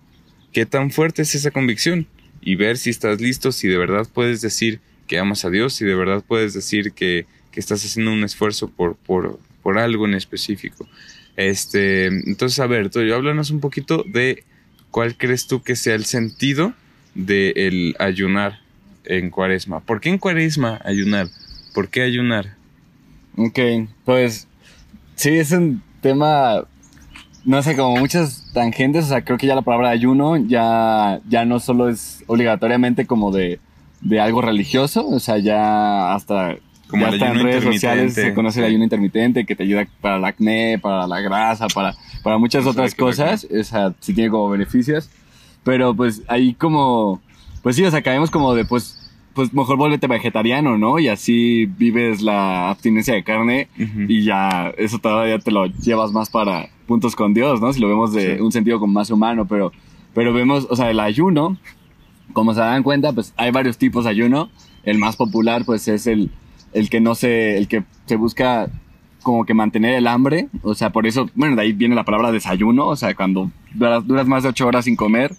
qué 0.52 0.66
tan 0.66 0.90
fuerte 0.90 1.22
es 1.22 1.34
esa 1.34 1.50
convicción 1.50 2.06
y 2.40 2.54
ver 2.54 2.78
si 2.78 2.90
estás 2.90 3.20
listo, 3.20 3.52
si 3.52 3.68
de 3.68 3.78
verdad 3.78 4.06
puedes 4.12 4.40
decir 4.40 4.80
que 5.06 5.18
amas 5.18 5.44
a 5.44 5.50
Dios, 5.50 5.74
si 5.74 5.84
de 5.84 5.94
verdad 5.94 6.24
puedes 6.26 6.54
decir 6.54 6.92
que, 6.92 7.26
que 7.50 7.60
estás 7.60 7.84
haciendo 7.84 8.12
un 8.12 8.24
esfuerzo 8.24 8.68
por, 8.68 8.96
por, 8.96 9.38
por 9.62 9.78
algo 9.78 10.06
en 10.06 10.14
específico. 10.14 10.88
Este, 11.36 12.06
entonces, 12.06 12.58
a 12.58 12.66
ver, 12.66 12.90
Toyo, 12.90 13.14
háblanos 13.14 13.50
un 13.50 13.60
poquito 13.60 14.04
de 14.06 14.44
cuál 14.90 15.16
crees 15.16 15.46
tú 15.46 15.62
que 15.62 15.76
sea 15.76 15.94
el 15.94 16.04
sentido 16.04 16.74
de 17.14 17.52
el 17.56 17.96
ayunar 17.98 18.60
en 19.04 19.30
cuaresma. 19.30 19.80
¿Por 19.80 20.00
qué 20.00 20.08
en 20.08 20.18
cuaresma 20.18 20.80
ayunar? 20.84 21.28
¿Por 21.74 21.88
qué 21.88 22.02
ayunar? 22.02 22.56
Ok, 23.36 23.58
pues 24.04 24.48
sí, 25.14 25.30
es 25.30 25.52
un 25.52 25.82
tema, 26.00 26.64
no 27.44 27.62
sé, 27.62 27.76
como 27.76 27.96
muchas 27.96 28.47
tangentes, 28.52 29.04
o 29.06 29.08
sea, 29.08 29.24
creo 29.24 29.38
que 29.38 29.46
ya 29.46 29.54
la 29.54 29.62
palabra 29.62 29.90
ayuno 29.90 30.36
ya, 30.36 31.20
ya 31.28 31.44
no 31.44 31.60
solo 31.60 31.88
es 31.88 32.22
obligatoriamente 32.26 33.06
como 33.06 33.30
de, 33.30 33.60
de 34.00 34.20
algo 34.20 34.42
religioso, 34.42 35.06
o 35.06 35.20
sea, 35.20 35.38
ya 35.38 36.14
hasta 36.14 36.56
como 36.88 37.06
ya 37.06 37.12
está 37.12 37.30
en 37.30 37.42
redes 37.42 37.64
sociales 37.64 38.14
se 38.14 38.32
conoce 38.32 38.60
el 38.60 38.66
ayuno 38.66 38.84
intermitente 38.84 39.44
que 39.44 39.54
te 39.54 39.62
ayuda 39.62 39.86
para 40.00 40.16
el 40.16 40.24
acné, 40.24 40.78
para 40.78 41.06
la 41.06 41.20
grasa, 41.20 41.66
para, 41.68 41.94
para 42.22 42.38
muchas 42.38 42.66
otras 42.66 42.94
cosas, 42.94 43.46
o 43.50 43.64
sea, 43.64 43.92
sí 44.00 44.14
tiene 44.14 44.30
como 44.30 44.48
beneficios. 44.48 45.10
Pero 45.64 45.94
pues 45.94 46.22
ahí 46.28 46.54
como, 46.54 47.20
pues 47.62 47.76
sí, 47.76 47.84
o 47.84 47.90
sea, 47.90 48.00
caemos 48.00 48.30
como 48.30 48.54
de 48.54 48.64
pues, 48.64 48.97
pues 49.34 49.52
mejor 49.54 49.76
vuélvete 49.76 50.06
vegetariano, 50.06 50.78
¿no? 50.78 50.98
Y 50.98 51.08
así 51.08 51.66
vives 51.66 52.22
la 52.22 52.70
abstinencia 52.70 53.14
de 53.14 53.22
carne 53.22 53.68
y 53.76 54.24
ya 54.24 54.72
eso 54.76 54.98
todavía 54.98 55.38
te 55.38 55.50
lo 55.50 55.66
llevas 55.66 56.12
más 56.12 56.30
para 56.30 56.70
puntos 56.86 57.14
con 57.14 57.34
Dios, 57.34 57.60
¿no? 57.60 57.72
Si 57.72 57.80
lo 57.80 57.88
vemos 57.88 58.12
de 58.12 58.42
un 58.42 58.50
sentido 58.50 58.80
como 58.80 58.92
más 58.92 59.10
humano, 59.10 59.46
pero, 59.46 59.72
pero 60.14 60.32
vemos, 60.32 60.66
o 60.70 60.76
sea, 60.76 60.90
el 60.90 61.00
ayuno, 61.00 61.56
como 62.32 62.54
se 62.54 62.60
dan 62.60 62.82
cuenta, 62.82 63.12
pues 63.12 63.32
hay 63.36 63.50
varios 63.50 63.78
tipos 63.78 64.04
de 64.04 64.10
ayuno. 64.10 64.50
El 64.84 64.98
más 64.98 65.16
popular, 65.16 65.64
pues 65.64 65.86
es 65.88 66.06
el, 66.06 66.30
el 66.72 66.88
que 66.88 67.00
no 67.00 67.14
se, 67.14 67.58
el 67.58 67.68
que 67.68 67.84
se 68.06 68.16
busca 68.16 68.70
como 69.22 69.44
que 69.44 69.54
mantener 69.54 69.94
el 69.94 70.06
hambre, 70.06 70.48
o 70.62 70.74
sea, 70.74 70.90
por 70.90 71.06
eso, 71.06 71.28
bueno, 71.34 71.56
de 71.56 71.62
ahí 71.62 71.72
viene 71.72 71.94
la 71.94 72.04
palabra 72.04 72.32
desayuno, 72.32 72.86
o 72.86 72.96
sea, 72.96 73.14
cuando 73.14 73.50
duras, 73.74 74.26
más 74.26 74.42
de 74.42 74.50
ocho 74.50 74.66
horas 74.66 74.86
sin 74.86 74.96
comer, 74.96 75.34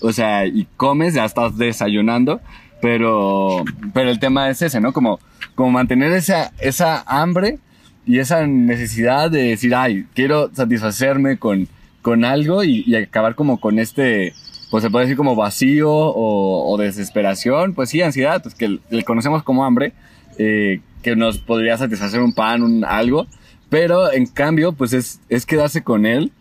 o 0.00 0.12
sea, 0.12 0.46
y 0.46 0.66
comes, 0.76 1.14
ya 1.14 1.24
estás 1.24 1.56
desayunando, 1.56 2.40
pero, 2.80 3.64
pero 3.92 4.10
el 4.10 4.18
tema 4.18 4.50
es 4.50 4.62
ese, 4.62 4.80
¿no? 4.80 4.92
Como, 4.92 5.18
como 5.54 5.70
mantener 5.70 6.12
esa, 6.12 6.52
esa 6.60 7.02
hambre 7.06 7.58
y 8.06 8.18
esa 8.18 8.46
necesidad 8.46 9.30
de 9.30 9.42
decir, 9.42 9.74
ay, 9.74 10.06
quiero 10.14 10.50
satisfacerme 10.54 11.38
con, 11.38 11.68
con 12.02 12.24
algo 12.24 12.64
y, 12.64 12.94
acabar 12.94 13.34
como 13.34 13.60
con 13.60 13.78
este, 13.78 14.32
pues 14.70 14.82
se 14.82 14.90
puede 14.90 15.06
decir 15.06 15.16
como 15.16 15.36
vacío 15.36 15.90
o, 15.90 16.76
desesperación, 16.78 17.74
pues 17.74 17.90
sí, 17.90 18.00
ansiedad, 18.00 18.42
pues 18.42 18.54
que 18.54 18.78
le 18.88 19.04
conocemos 19.04 19.42
como 19.42 19.64
hambre, 19.64 19.92
eh, 20.38 20.80
que 21.02 21.16
nos 21.16 21.38
podría 21.38 21.76
satisfacer 21.76 22.20
un 22.20 22.32
pan, 22.32 22.62
un 22.62 22.84
algo, 22.84 23.26
pero 23.68 24.12
en 24.12 24.26
cambio, 24.26 24.72
pues 24.72 24.92
es, 24.92 25.20
es 25.28 25.44
quedarse 25.44 25.82
con 25.82 26.06
él 26.06 26.32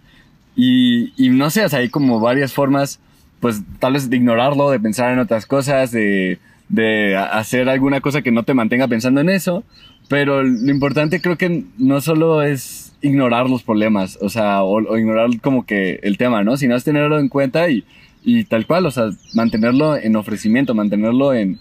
y, 0.56 1.12
y 1.17 1.29
no 1.29 1.50
sé, 1.50 1.65
o 1.65 1.70
sea, 1.70 1.79
hay 1.79 1.89
como 1.89 2.20
varias 2.20 2.53
formas, 2.53 3.00
pues 3.39 3.62
tal 3.79 3.94
vez 3.94 4.10
de 4.10 4.17
ignorarlo, 4.17 4.70
de 4.70 4.79
pensar 4.79 5.13
en 5.13 5.20
otras 5.20 5.46
cosas, 5.46 5.91
de, 5.91 6.39
de 6.70 7.15
hacer 7.15 7.70
alguna 7.70 8.01
cosa 8.01 8.22
que 8.22 8.32
no 8.32 8.44
te 8.44 8.53
mantenga 8.53 8.88
pensando 8.88 9.22
en 9.22 9.29
eso, 9.29 9.63
pero 10.08 10.44
lo 10.44 10.72
importante 10.72 11.22
creo 11.22 11.38
que 11.38 11.65
no 11.77 12.01
solo 12.01 12.41
es 12.41 12.94
ignorar 13.01 13.50
los 13.50 13.63
problemas, 13.63 14.17
o 14.22 14.29
sea, 14.29 14.63
o, 14.63 14.98
ignorar 14.98 15.29
como 15.41 15.65
que 15.65 16.00
el 16.03 16.17
tema, 16.17 16.44
¿no? 16.44 16.58
Sino 16.58 16.75
es 16.75 16.84
tenerlo 16.84 17.20
en 17.20 17.29
cuenta 17.29 17.70
y, 17.70 17.84
y 18.24 18.46
tal 18.46 18.65
cual, 18.65 18.86
o 18.86 18.91
sea, 18.91 19.10
mantenerlo 19.34 19.96
en 19.98 20.15
ofrecimiento, 20.15 20.74
mantenerlo 20.74 21.34
en 21.34 21.60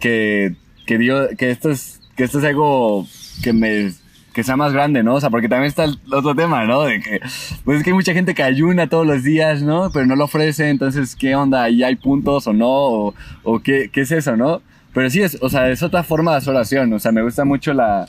que, 0.00 0.54
que 0.86 0.98
Dios, 0.98 1.28
que 1.36 1.50
esto 1.50 1.70
es 1.70 2.00
que 2.16 2.24
esto 2.24 2.38
es 2.38 2.44
algo 2.44 3.06
que 3.42 3.52
me 3.52 3.92
que 4.32 4.42
sea 4.42 4.56
más 4.56 4.72
grande, 4.72 5.02
¿no? 5.02 5.14
O 5.14 5.20
sea, 5.20 5.30
porque 5.30 5.48
también 5.48 5.68
está 5.68 5.84
el 5.84 5.98
otro 6.12 6.34
tema, 6.34 6.64
¿no? 6.64 6.82
De 6.82 7.00
que, 7.00 7.20
pues 7.64 7.78
es 7.78 7.84
que 7.84 7.90
hay 7.90 7.94
mucha 7.94 8.14
gente 8.14 8.34
que 8.34 8.42
ayuna 8.42 8.88
todos 8.88 9.06
los 9.06 9.22
días, 9.22 9.62
¿no? 9.62 9.90
Pero 9.92 10.06
no 10.06 10.16
lo 10.16 10.24
ofrece, 10.24 10.68
entonces, 10.68 11.14
¿qué 11.16 11.34
onda? 11.34 11.68
¿Y 11.68 11.82
hay 11.82 11.96
puntos 11.96 12.46
o 12.46 12.52
no? 12.52 13.14
¿O, 13.42 13.60
qué, 13.62 13.90
qué, 13.92 14.02
es 14.02 14.12
eso, 14.12 14.36
no? 14.36 14.62
Pero 14.94 15.10
sí, 15.10 15.22
es, 15.22 15.38
o 15.40 15.48
sea, 15.48 15.70
es 15.70 15.82
otra 15.82 16.02
forma 16.02 16.38
de 16.38 16.50
oración, 16.50 16.92
o 16.92 16.98
sea, 16.98 17.12
me 17.12 17.22
gusta 17.22 17.44
mucho 17.44 17.72
la, 17.72 18.06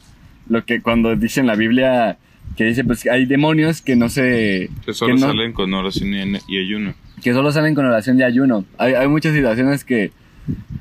lo 0.48 0.66
que 0.66 0.82
cuando 0.82 1.16
dice 1.16 1.40
en 1.40 1.48
la 1.48 1.56
Biblia, 1.56 2.18
que 2.56 2.66
dice, 2.66 2.84
pues 2.84 3.06
hay 3.08 3.26
demonios 3.26 3.82
que 3.82 3.96
no 3.96 4.10
se... 4.10 4.70
Que 4.86 4.94
solo 4.94 5.18
salen 5.18 5.54
con 5.54 5.74
oración 5.74 6.14
y, 6.48 6.58
ayuno. 6.58 6.94
Que 7.22 7.34
solo 7.34 7.52
salen 7.52 7.74
con 7.74 7.86
oración 7.86 8.20
y 8.20 8.24
ayuno. 8.24 8.66
Hay, 8.78 8.94
hay 8.94 9.08
muchas 9.08 9.34
situaciones 9.34 9.84
que 9.84 10.12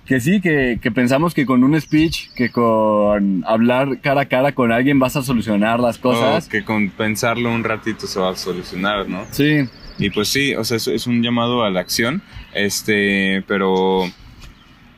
que 0.07 0.21
sí, 0.21 0.41
que, 0.41 0.79
que, 0.83 0.91
pensamos 0.91 1.35
que 1.35 1.47
con 1.47 1.63
un 1.63 1.81
speech, 1.81 2.31
que 2.35 2.51
con 2.51 3.45
hablar 3.47 4.01
cara 4.01 4.23
a 4.23 4.27
cara 4.27 4.53
con 4.53 4.73
alguien 4.73 4.99
vas 4.99 5.17
a 5.17 5.23
solucionar 5.23 5.81
las 5.81 5.99
cosas. 5.99 6.49
que 6.49 6.65
con 6.65 6.91
pensarlo 6.91 7.53
un 7.53 7.65
ratito 7.65 8.07
se 8.07 8.19
va 8.19 8.31
a 8.31 8.37
solucionar, 8.37 9.09
¿no? 9.09 9.25
Sí. 9.31 9.69
Y 9.99 10.11
pues 10.11 10.29
sí, 10.29 10.55
o 10.55 10.65
sea, 10.65 10.79
es, 10.79 10.89
es 10.89 11.07
un 11.07 11.23
llamado 11.23 11.65
a 11.65 11.71
la 11.71 11.81
acción. 11.81 12.23
Este, 12.55 13.45
pero 13.47 14.05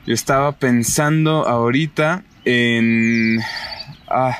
yo 0.07 0.15
estaba 0.15 0.53
pensando 0.53 1.47
ahorita 1.47 2.25
en... 2.45 3.41
Ah, 4.09 4.39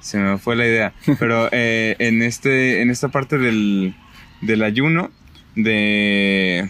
se 0.00 0.18
me 0.18 0.38
fue 0.38 0.56
la 0.56 0.66
idea. 0.66 0.92
Pero 1.18 1.48
eh, 1.52 1.96
en, 1.98 2.22
este, 2.22 2.80
en 2.80 2.90
esta 2.90 3.08
parte 3.08 3.38
del, 3.38 3.94
del 4.40 4.62
ayuno, 4.62 5.10
de 5.56 6.68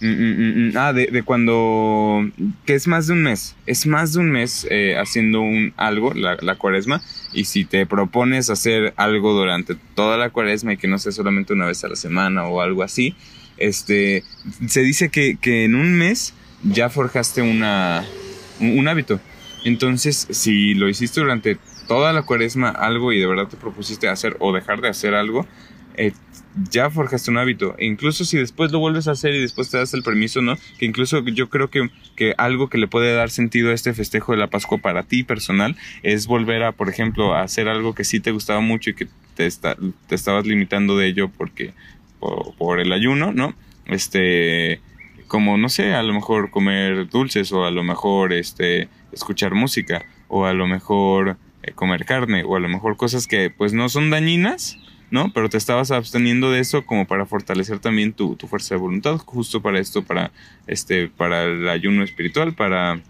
Mm, 0.00 0.06
mm, 0.06 0.70
mm, 0.70 0.76
ah, 0.76 0.92
de, 0.92 1.06
de, 1.08 1.22
cuando... 1.22 2.30
que 2.64 2.74
es 2.74 2.86
más 2.86 3.06
de 3.06 3.12
un 3.12 3.22
mes. 3.22 3.54
Es 3.66 3.86
más 3.86 4.14
de 4.14 4.20
un 4.20 4.30
mes 4.30 4.66
eh, 4.70 4.96
haciendo 4.98 5.40
un 5.40 5.74
algo, 5.76 6.14
la, 6.14 6.36
la, 6.40 6.56
cuaresma. 6.56 7.02
Y 7.32 7.44
si 7.44 7.64
te 7.64 7.84
propones 7.86 8.48
hacer 8.50 8.94
algo 8.96 9.32
durante 9.32 9.76
toda 9.94 10.16
la 10.16 10.30
cuaresma 10.30 10.72
y 10.72 10.76
que 10.78 10.88
no 10.88 10.98
sea 10.98 11.12
solamente 11.12 11.52
una 11.52 11.66
vez 11.66 11.84
a 11.84 11.88
la 11.88 11.96
semana 11.96 12.46
o 12.46 12.60
algo 12.60 12.82
así, 12.82 13.14
este, 13.60 14.24
se 14.66 14.80
dice 14.80 15.10
que, 15.10 15.36
que 15.40 15.64
en 15.64 15.74
un 15.76 15.94
mes 15.94 16.34
ya 16.64 16.88
forjaste 16.88 17.42
una, 17.42 18.04
un, 18.58 18.88
hábito. 18.88 19.20
Entonces, 19.64 20.26
si 20.30 20.74
lo 20.74 20.88
hiciste 20.88 21.20
durante 21.20 21.58
toda 21.86 22.12
la 22.12 22.22
cuaresma 22.22 22.70
algo 22.70 23.12
y 23.12 23.20
de 23.20 23.26
verdad 23.26 23.48
te 23.48 23.56
propusiste 23.56 24.08
hacer 24.08 24.36
o 24.40 24.52
dejar 24.52 24.80
de 24.80 24.88
hacer 24.88 25.14
algo, 25.14 25.46
eh, 26.00 26.12
ya 26.70 26.90
forjaste 26.90 27.30
un 27.30 27.38
hábito. 27.38 27.74
E 27.78 27.86
incluso 27.86 28.24
si 28.24 28.38
después 28.38 28.72
lo 28.72 28.78
vuelves 28.78 29.06
a 29.06 29.12
hacer 29.12 29.34
y 29.34 29.40
después 29.40 29.70
te 29.70 29.76
das 29.76 29.94
el 29.94 30.02
permiso, 30.02 30.40
¿no? 30.40 30.56
Que 30.78 30.86
incluso 30.86 31.24
yo 31.26 31.48
creo 31.48 31.68
que, 31.68 31.90
que 32.16 32.34
algo 32.38 32.68
que 32.68 32.78
le 32.78 32.88
puede 32.88 33.14
dar 33.14 33.30
sentido 33.30 33.70
a 33.70 33.74
este 33.74 33.92
festejo 33.92 34.32
de 34.32 34.38
la 34.38 34.48
Pascua 34.48 34.78
para 34.78 35.02
ti 35.02 35.22
personal 35.22 35.76
es 36.02 36.26
volver 36.26 36.62
a, 36.62 36.72
por 36.72 36.88
ejemplo, 36.88 37.34
a 37.34 37.42
hacer 37.42 37.68
algo 37.68 37.94
que 37.94 38.04
sí 38.04 38.20
te 38.20 38.32
gustaba 38.32 38.60
mucho 38.60 38.90
y 38.90 38.94
que 38.94 39.08
te, 39.34 39.48
te 39.48 40.14
estabas 40.14 40.46
limitando 40.46 40.96
de 40.96 41.06
ello 41.06 41.28
porque 41.28 41.74
por, 42.18 42.54
por 42.56 42.80
el 42.80 42.92
ayuno, 42.92 43.32
¿no? 43.32 43.54
Este, 43.86 44.80
como 45.28 45.58
no 45.58 45.68
sé, 45.68 45.94
a 45.94 46.02
lo 46.02 46.12
mejor 46.12 46.50
comer 46.50 47.08
dulces 47.08 47.52
o 47.52 47.64
a 47.64 47.70
lo 47.70 47.82
mejor 47.84 48.32
este 48.32 48.88
escuchar 49.12 49.54
música 49.54 50.04
o 50.28 50.46
a 50.46 50.54
lo 50.54 50.66
mejor 50.66 51.36
eh, 51.62 51.72
comer 51.72 52.04
carne 52.04 52.42
o 52.44 52.56
a 52.56 52.60
lo 52.60 52.68
mejor 52.68 52.96
cosas 52.96 53.26
que 53.26 53.50
pues 53.50 53.72
no 53.72 53.88
son 53.88 54.10
dañinas, 54.10 54.78
¿no? 55.10 55.32
Pero 55.32 55.48
te 55.48 55.56
estabas 55.56 55.90
absteniendo 55.90 56.50
de 56.50 56.60
eso 56.60 56.86
como 56.86 57.06
para 57.06 57.26
fortalecer 57.26 57.78
también 57.78 58.12
tu, 58.12 58.36
tu 58.36 58.46
fuerza 58.46 58.74
de 58.74 58.80
voluntad, 58.80 59.18
justo 59.18 59.60
para 59.62 59.78
esto, 59.78 60.02
para 60.02 60.30
este, 60.66 61.08
para 61.08 61.44
el 61.44 61.68
ayuno 61.68 62.02
espiritual, 62.04 62.54
para 62.54 63.00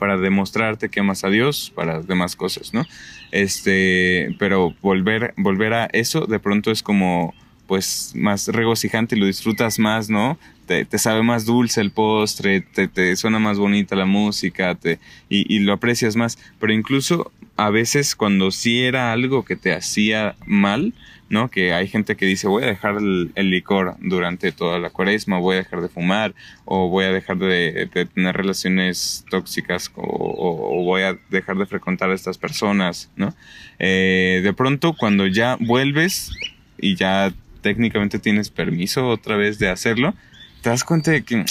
para 0.00 0.16
demostrarte 0.16 0.88
que 0.88 1.00
amas 1.00 1.24
a 1.24 1.28
Dios, 1.28 1.72
para 1.76 2.00
demás 2.00 2.34
cosas, 2.34 2.72
¿no? 2.72 2.86
Este, 3.32 4.34
pero 4.38 4.74
volver, 4.80 5.34
volver 5.36 5.74
a 5.74 5.84
eso 5.92 6.22
de 6.22 6.40
pronto 6.40 6.70
es 6.70 6.82
como 6.82 7.34
pues 7.66 8.12
más 8.16 8.48
regocijante 8.48 9.14
y 9.14 9.20
lo 9.20 9.26
disfrutas 9.26 9.78
más, 9.78 10.08
¿no? 10.08 10.38
Te, 10.70 10.98
sabe 10.98 11.24
más 11.24 11.46
dulce 11.46 11.80
el 11.80 11.90
postre, 11.90 12.60
te, 12.60 13.16
suena 13.16 13.40
más 13.40 13.58
bonita 13.58 13.96
la 13.96 14.06
música 14.06 14.76
te, 14.76 15.00
y, 15.28 15.58
lo 15.58 15.72
aprecias 15.72 16.14
más. 16.14 16.38
Pero 16.60 16.72
incluso 16.72 17.32
a 17.56 17.70
veces 17.70 18.14
cuando 18.14 18.52
sí 18.52 18.84
era 18.84 19.10
algo 19.10 19.44
que 19.44 19.56
te 19.56 19.72
hacía 19.72 20.36
mal, 20.46 20.94
¿no? 21.28 21.50
Que 21.50 21.72
hay 21.72 21.88
gente 21.88 22.14
que 22.14 22.24
dice 22.24 22.46
voy 22.46 22.62
a 22.62 22.66
dejar 22.66 22.98
el, 22.98 23.50
licor 23.50 23.96
durante 23.98 24.52
toda 24.52 24.78
la 24.78 24.90
cuaresma, 24.90 25.40
voy 25.40 25.56
a 25.56 25.58
dejar 25.58 25.80
de 25.80 25.88
fumar 25.88 26.36
o 26.66 26.88
voy 26.88 27.04
a 27.04 27.12
dejar 27.12 27.38
de, 27.38 27.88
tener 28.14 28.36
relaciones 28.36 29.24
tóxicas 29.28 29.90
o, 29.96 30.84
voy 30.84 31.02
a 31.02 31.18
dejar 31.30 31.56
de 31.56 31.66
frecuentar 31.66 32.10
a 32.10 32.14
estas 32.14 32.38
personas, 32.38 33.10
¿no? 33.16 33.34
Eh, 33.80 34.40
de 34.44 34.52
pronto 34.52 34.94
cuando 34.96 35.26
ya 35.26 35.56
vuelves 35.58 36.30
y 36.78 36.94
ya 36.94 37.32
técnicamente 37.60 38.20
tienes 38.20 38.50
permiso 38.50 39.08
otra 39.08 39.36
vez 39.36 39.58
de 39.58 39.68
hacerlo, 39.68 40.14
te 40.62 40.70
das 40.70 40.84
cuenta 40.84 41.10
de 41.10 41.22
que 41.22 41.44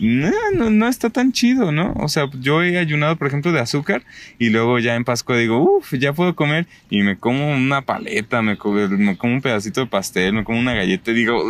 no, 0.00 0.30
no, 0.54 0.70
no, 0.70 0.86
está 0.86 1.10
tan 1.10 1.32
chido, 1.32 1.72
¿no? 1.72 1.92
O 1.96 2.08
sea, 2.08 2.30
yo 2.40 2.62
he 2.62 2.78
ayunado, 2.78 3.16
por 3.16 3.26
ejemplo, 3.26 3.50
de 3.50 3.58
azúcar 3.58 4.04
y 4.38 4.50
luego 4.50 4.78
ya 4.78 4.94
en 4.94 5.04
Pascua 5.04 5.36
digo, 5.36 5.60
uff, 5.60 5.92
ya 5.94 6.12
puedo 6.12 6.36
comer 6.36 6.66
y 6.88 7.02
me 7.02 7.18
como 7.18 7.50
una 7.52 7.82
paleta, 7.82 8.40
me 8.40 8.56
como, 8.56 8.78
un 8.78 9.40
pedacito 9.42 9.80
de 9.80 9.86
pastel, 9.86 10.34
me 10.34 10.44
como 10.44 10.60
una 10.60 10.74
galleta 10.74 11.10
y 11.10 11.14
digo, 11.14 11.42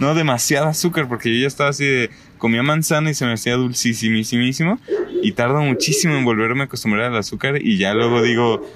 no, 0.00 0.14
demasiado 0.14 0.68
azúcar 0.68 1.08
porque 1.08 1.34
yo 1.34 1.42
ya 1.42 1.46
estaba 1.46 1.70
así 1.70 1.84
de, 1.84 2.10
comía 2.38 2.62
manzana 2.62 3.10
y 3.10 3.14
se 3.14 3.26
me 3.26 3.34
hacía 3.34 3.54
dulcísimísimo 3.56 4.78
y 5.22 5.32
tardo 5.32 5.60
muchísimo 5.60 6.16
en 6.16 6.24
volverme 6.24 6.62
a 6.62 6.64
acostumbrar 6.64 7.12
al 7.12 7.18
azúcar 7.18 7.60
y 7.60 7.76
ya 7.76 7.92
luego 7.92 8.22
digo, 8.22 8.66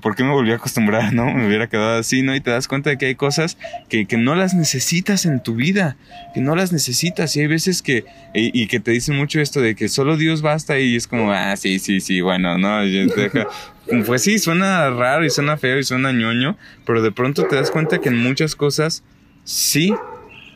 ¿por 0.00 0.14
qué 0.14 0.24
me 0.24 0.30
volví 0.30 0.52
a 0.52 0.56
acostumbrar, 0.56 1.12
no? 1.14 1.32
Me 1.32 1.46
hubiera 1.46 1.68
quedado 1.68 1.98
así, 1.98 2.22
¿no? 2.22 2.34
Y 2.34 2.40
te 2.40 2.50
das 2.50 2.68
cuenta 2.68 2.90
de 2.90 2.98
que 2.98 3.06
hay 3.06 3.14
cosas 3.14 3.56
que, 3.88 4.06
que 4.06 4.16
no 4.16 4.34
las 4.34 4.54
necesitas 4.54 5.24
en 5.24 5.42
tu 5.42 5.54
vida, 5.54 5.96
que 6.34 6.40
no 6.40 6.54
las 6.56 6.72
necesitas. 6.72 7.34
Y 7.36 7.40
hay 7.40 7.46
veces 7.46 7.82
que, 7.82 8.04
y, 8.34 8.62
y, 8.62 8.66
que 8.66 8.80
te 8.80 8.90
dicen 8.90 9.16
mucho 9.16 9.40
esto 9.40 9.60
de 9.60 9.74
que 9.74 9.88
solo 9.88 10.16
Dios 10.16 10.42
basta 10.42 10.78
y 10.78 10.96
es 10.96 11.06
como, 11.06 11.32
ah, 11.32 11.56
sí, 11.56 11.78
sí, 11.78 12.00
sí, 12.00 12.20
bueno, 12.20 12.58
no. 12.58 12.80
Pues 14.04 14.22
sí, 14.22 14.38
suena 14.38 14.90
raro 14.90 15.24
y 15.24 15.30
suena 15.30 15.56
feo 15.56 15.78
y 15.78 15.82
suena 15.82 16.12
ñoño, 16.12 16.58
pero 16.84 17.00
de 17.00 17.10
pronto 17.10 17.44
te 17.44 17.56
das 17.56 17.70
cuenta 17.70 18.00
que 18.02 18.10
en 18.10 18.18
muchas 18.18 18.54
cosas, 18.54 19.02
sí, 19.44 19.94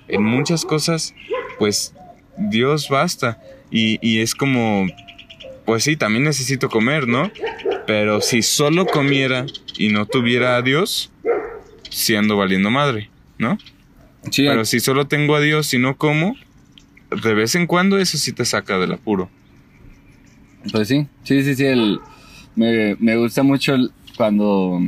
en 0.09 0.23
muchas 0.23 0.67
cosas, 0.67 1.14
pues 1.59 1.95
Dios 2.37 2.91
basta. 2.91 3.41
Y, 3.71 3.99
y 4.07 4.21
es 4.21 4.35
como, 4.35 4.87
pues 5.64 5.85
sí, 5.85 5.97
también 5.97 6.25
necesito 6.25 6.69
comer, 6.69 7.09
¿no? 7.09 7.31
Pero 7.87 8.21
si 8.21 8.43
solo 8.43 8.87
comiera 8.87 9.47
y 9.77 9.89
no 9.89 10.07
tuviera 10.07 10.57
a 10.57 10.62
Dios, 10.62 11.11
siendo 11.91 12.37
valiendo 12.37 12.71
madre, 12.71 13.11
¿no? 13.39 13.59
Sí. 14.31 14.45
Pero 14.47 14.65
si 14.65 14.81
solo 14.81 15.07
tengo 15.07 15.35
a 15.35 15.41
Dios 15.41 15.73
y 15.75 15.79
no 15.79 15.97
como, 15.97 16.37
de 17.23 17.35
vez 17.35 17.55
en 17.55 17.67
cuando 17.67 17.99
eso 17.99 18.19
sí 18.19 18.33
te 18.33 18.45
saca 18.45 18.79
del 18.79 18.93
apuro. 18.93 19.29
Pues 20.71 20.89
sí, 20.89 21.07
sí, 21.25 21.43
sí, 21.43 21.55
sí. 21.57 21.65
El, 21.65 22.01
me, 22.55 22.97
me 23.01 23.17
gusta 23.17 23.43
mucho 23.43 23.75
el, 23.75 23.91
cuando, 24.17 24.81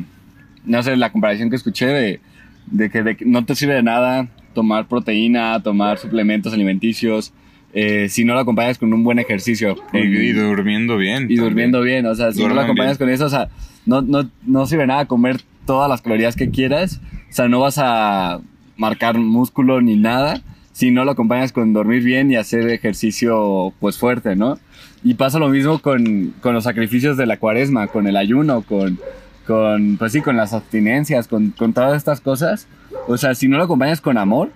no 0.64 0.82
sé, 0.82 0.96
la 0.96 1.10
comparación 1.10 1.50
que 1.50 1.56
escuché 1.56 1.86
de, 1.86 2.20
de 2.66 2.90
que 2.90 3.02
de, 3.02 3.16
no 3.20 3.44
te 3.44 3.54
sirve 3.54 3.74
de 3.74 3.82
nada 3.82 4.28
tomar 4.54 4.86
proteína, 4.86 5.62
tomar 5.62 5.98
suplementos 5.98 6.52
alimenticios, 6.52 7.32
eh, 7.74 8.08
si 8.08 8.24
no 8.24 8.34
lo 8.34 8.40
acompañas 8.40 8.78
con 8.78 8.92
un 8.92 9.04
buen 9.04 9.18
ejercicio. 9.18 9.76
Y, 9.92 9.98
y, 9.98 10.32
durmiendo 10.32 10.96
bien. 10.96 11.24
Y 11.24 11.36
también. 11.36 11.42
durmiendo 11.42 11.82
bien, 11.82 12.06
o 12.06 12.14
sea, 12.14 12.32
si 12.32 12.38
Duerman 12.38 12.56
no 12.56 12.62
lo 12.62 12.64
acompañas 12.66 12.98
bien. 12.98 13.08
con 13.08 13.14
eso, 13.14 13.26
o 13.26 13.30
sea, 13.30 13.48
no, 13.84 14.00
no, 14.00 14.30
no 14.46 14.66
sirve 14.66 14.86
nada 14.86 15.06
comer 15.06 15.40
todas 15.66 15.88
las 15.88 16.00
calorías 16.00 16.36
que 16.36 16.50
quieras, 16.50 17.00
o 17.30 17.32
sea, 17.32 17.48
no 17.48 17.60
vas 17.60 17.78
a 17.78 18.40
marcar 18.76 19.18
músculo 19.18 19.80
ni 19.80 19.96
nada 19.96 20.42
si 20.74 20.90
no 20.90 21.04
lo 21.04 21.12
acompañas 21.12 21.52
con 21.52 21.72
dormir 21.72 22.02
bien 22.02 22.32
y 22.32 22.36
hacer 22.36 22.68
ejercicio 22.68 23.72
pues 23.78 23.96
fuerte, 23.96 24.34
¿no? 24.34 24.58
Y 25.04 25.14
pasa 25.14 25.38
lo 25.38 25.48
mismo 25.48 25.78
con, 25.78 26.34
con 26.40 26.52
los 26.52 26.64
sacrificios 26.64 27.16
de 27.16 27.26
la 27.26 27.36
cuaresma, 27.36 27.86
con 27.86 28.08
el 28.08 28.16
ayuno, 28.16 28.62
con, 28.62 28.98
con 29.46 29.96
pues 29.98 30.12
sí, 30.12 30.20
con 30.20 30.36
las 30.36 30.52
abstinencias, 30.52 31.28
con, 31.28 31.50
con 31.52 31.72
todas 31.74 31.96
estas 31.96 32.20
cosas. 32.20 32.66
O 33.06 33.16
sea, 33.16 33.36
si 33.36 33.46
no 33.46 33.56
lo 33.56 33.64
acompañas 33.64 34.00
con 34.00 34.18
amor, 34.18 34.50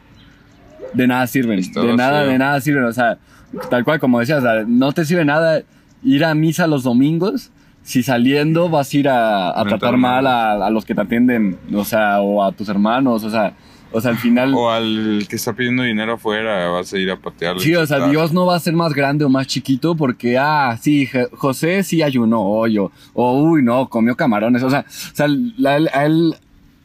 de 0.94 1.06
nada 1.06 1.26
sirven. 1.26 1.60
De 1.72 1.96
nada, 1.96 2.24
de 2.24 2.38
nada 2.38 2.60
sirven. 2.60 2.84
O 2.84 2.92
sea, 2.92 3.18
tal 3.70 3.84
cual 3.84 4.00
como 4.00 4.20
decías, 4.20 4.38
o 4.38 4.42
sea, 4.42 4.64
no 4.66 4.92
te 4.92 5.04
sirve 5.04 5.24
nada 5.24 5.62
ir 6.02 6.24
a 6.24 6.34
misa 6.34 6.66
los 6.66 6.84
domingos 6.84 7.50
si 7.82 8.02
saliendo 8.02 8.68
vas 8.68 8.92
a 8.92 8.96
ir 8.98 9.08
a, 9.08 9.58
a 9.58 9.64
tratar 9.64 9.96
mal 9.96 10.26
a, 10.26 10.66
a, 10.66 10.70
los 10.70 10.84
que 10.84 10.94
te 10.94 11.00
atienden, 11.00 11.58
o 11.74 11.86
sea, 11.86 12.20
o 12.20 12.44
a 12.44 12.52
tus 12.52 12.68
hermanos, 12.68 13.24
o 13.24 13.30
sea, 13.30 13.54
o 13.90 14.00
sea, 14.00 14.10
al 14.10 14.18
final... 14.18 14.52
O 14.54 14.70
al 14.70 15.24
que 15.26 15.36
está 15.36 15.54
pidiendo 15.54 15.82
dinero 15.82 16.14
afuera, 16.14 16.68
vas 16.68 16.92
a 16.92 16.98
ir 16.98 17.10
a 17.10 17.16
patearlo. 17.16 17.60
Sí, 17.60 17.74
o 17.74 17.86
sea, 17.86 18.06
Dios 18.08 18.32
no 18.32 18.44
va 18.44 18.56
a 18.56 18.60
ser 18.60 18.74
más 18.74 18.92
grande 18.92 19.24
o 19.24 19.30
más 19.30 19.46
chiquito 19.46 19.94
porque, 19.94 20.36
ah, 20.36 20.76
sí, 20.78 21.08
José 21.32 21.82
sí 21.82 22.02
ayunó 22.02 22.42
hoy, 22.42 22.76
o, 22.76 22.92
o 23.14 23.42
uy, 23.42 23.62
no, 23.62 23.88
comió 23.88 24.14
camarones, 24.14 24.62
o 24.62 24.68
sea, 24.68 24.80
o 24.80 25.16
sea 25.16 25.26
a 25.26 26.04
él, 26.04 26.34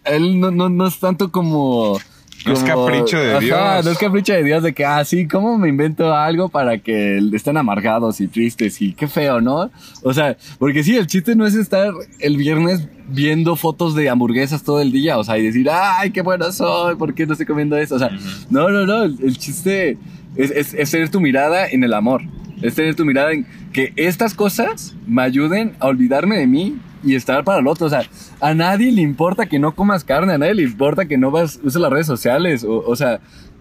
él 0.06 0.40
no, 0.40 0.52
no, 0.52 0.70
no 0.70 0.88
es 0.88 1.00
tanto 1.02 1.34
como 1.34 2.00
no 2.46 2.54
es 2.54 2.64
capricho 2.64 3.18
de 3.18 3.40
Dios. 3.40 3.86
No 3.86 3.92
es 3.92 3.98
capricho 3.98 4.34
de 4.34 4.44
Dios 4.44 4.64
de 4.64 4.74
que, 4.74 4.86
ah, 4.86 5.04
sí, 5.06 5.28
¿cómo 5.28 5.58
me 5.58 5.70
invento 5.70 6.14
algo 6.14 6.50
para 6.50 6.78
que 6.78 7.18
estén 7.34 7.58
amargados 7.58 8.20
y 8.22 8.28
tristes 8.28 8.82
y 8.82 8.94
qué 8.94 9.08
feo, 9.08 9.42
¿no? 9.42 9.72
O 10.04 10.14
sea, 10.14 10.38
porque 10.60 10.84
sí, 10.84 10.96
el 10.98 11.08
chiste 11.08 11.36
no 11.36 11.46
es 11.46 11.56
estar 11.56 11.92
el 12.20 12.38
viernes 12.38 12.88
viendo 13.08 13.56
fotos 13.56 13.96
de 13.96 14.10
hamburguesas 14.10 14.64
todo 14.64 14.82
el 14.82 14.92
día, 14.92 15.18
o 15.18 15.24
sea, 15.24 15.38
y 15.38 15.44
decir, 15.44 15.68
ay, 15.72 16.12
qué 16.12 16.22
bueno 16.22 16.52
soy, 16.52 16.96
¿por 16.96 17.14
qué 17.14 17.26
no 17.26 17.34
estoy 17.34 17.46
comiendo 17.46 17.78
eso? 17.78 17.96
O 17.96 18.00
sea, 18.00 18.08
uh 18.08 18.12
-huh. 18.12 18.48
no, 18.50 18.70
no, 18.70 18.86
no, 18.86 19.04
el, 19.04 19.18
el 19.24 19.38
chiste 19.38 19.98
es, 20.36 20.52
es, 20.52 20.74
es 20.74 20.92
tener 20.92 21.10
tu 21.10 21.20
mirada 21.20 21.68
en 21.68 21.84
el 21.84 21.94
amor, 21.94 22.22
es 22.62 22.76
tener 22.76 22.96
tu 22.96 23.06
mirada 23.06 23.34
en 23.34 23.46
que 23.72 23.94
estas 23.96 24.34
cosas 24.34 24.96
me 25.06 25.22
ayuden 25.22 25.74
a 25.80 25.88
olvidarme 25.88 26.38
de 26.38 26.48
mí 26.48 26.78
y 27.04 27.16
estar 27.16 27.44
para 27.44 27.60
el 27.60 27.68
otro. 27.68 27.88
O 27.88 27.90
sea, 27.90 28.04
a 28.40 28.54
nadie 28.54 28.92
le 28.92 29.02
importa 29.02 29.46
que 29.46 29.60
no 29.60 29.76
comas 29.76 30.04
carne, 30.04 30.34
a 30.34 30.38
nadie 30.38 30.56
le 30.56 30.64
importa 30.64 31.06
que 31.06 31.18
no 31.18 31.32
vas, 31.32 31.60
uses 31.64 31.82
las 31.82 31.92
redes 31.92 32.08
sociales. 32.08 32.64
O, 32.64 32.84
o 32.86 32.96
sea, 32.96 33.20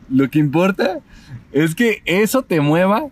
lo 0.09 0.29
que 0.31 0.39
importa 0.39 1.01
es 1.53 1.75
que 1.75 2.03
eso 2.05 2.43
te 2.43 2.61
mueva 2.61 3.05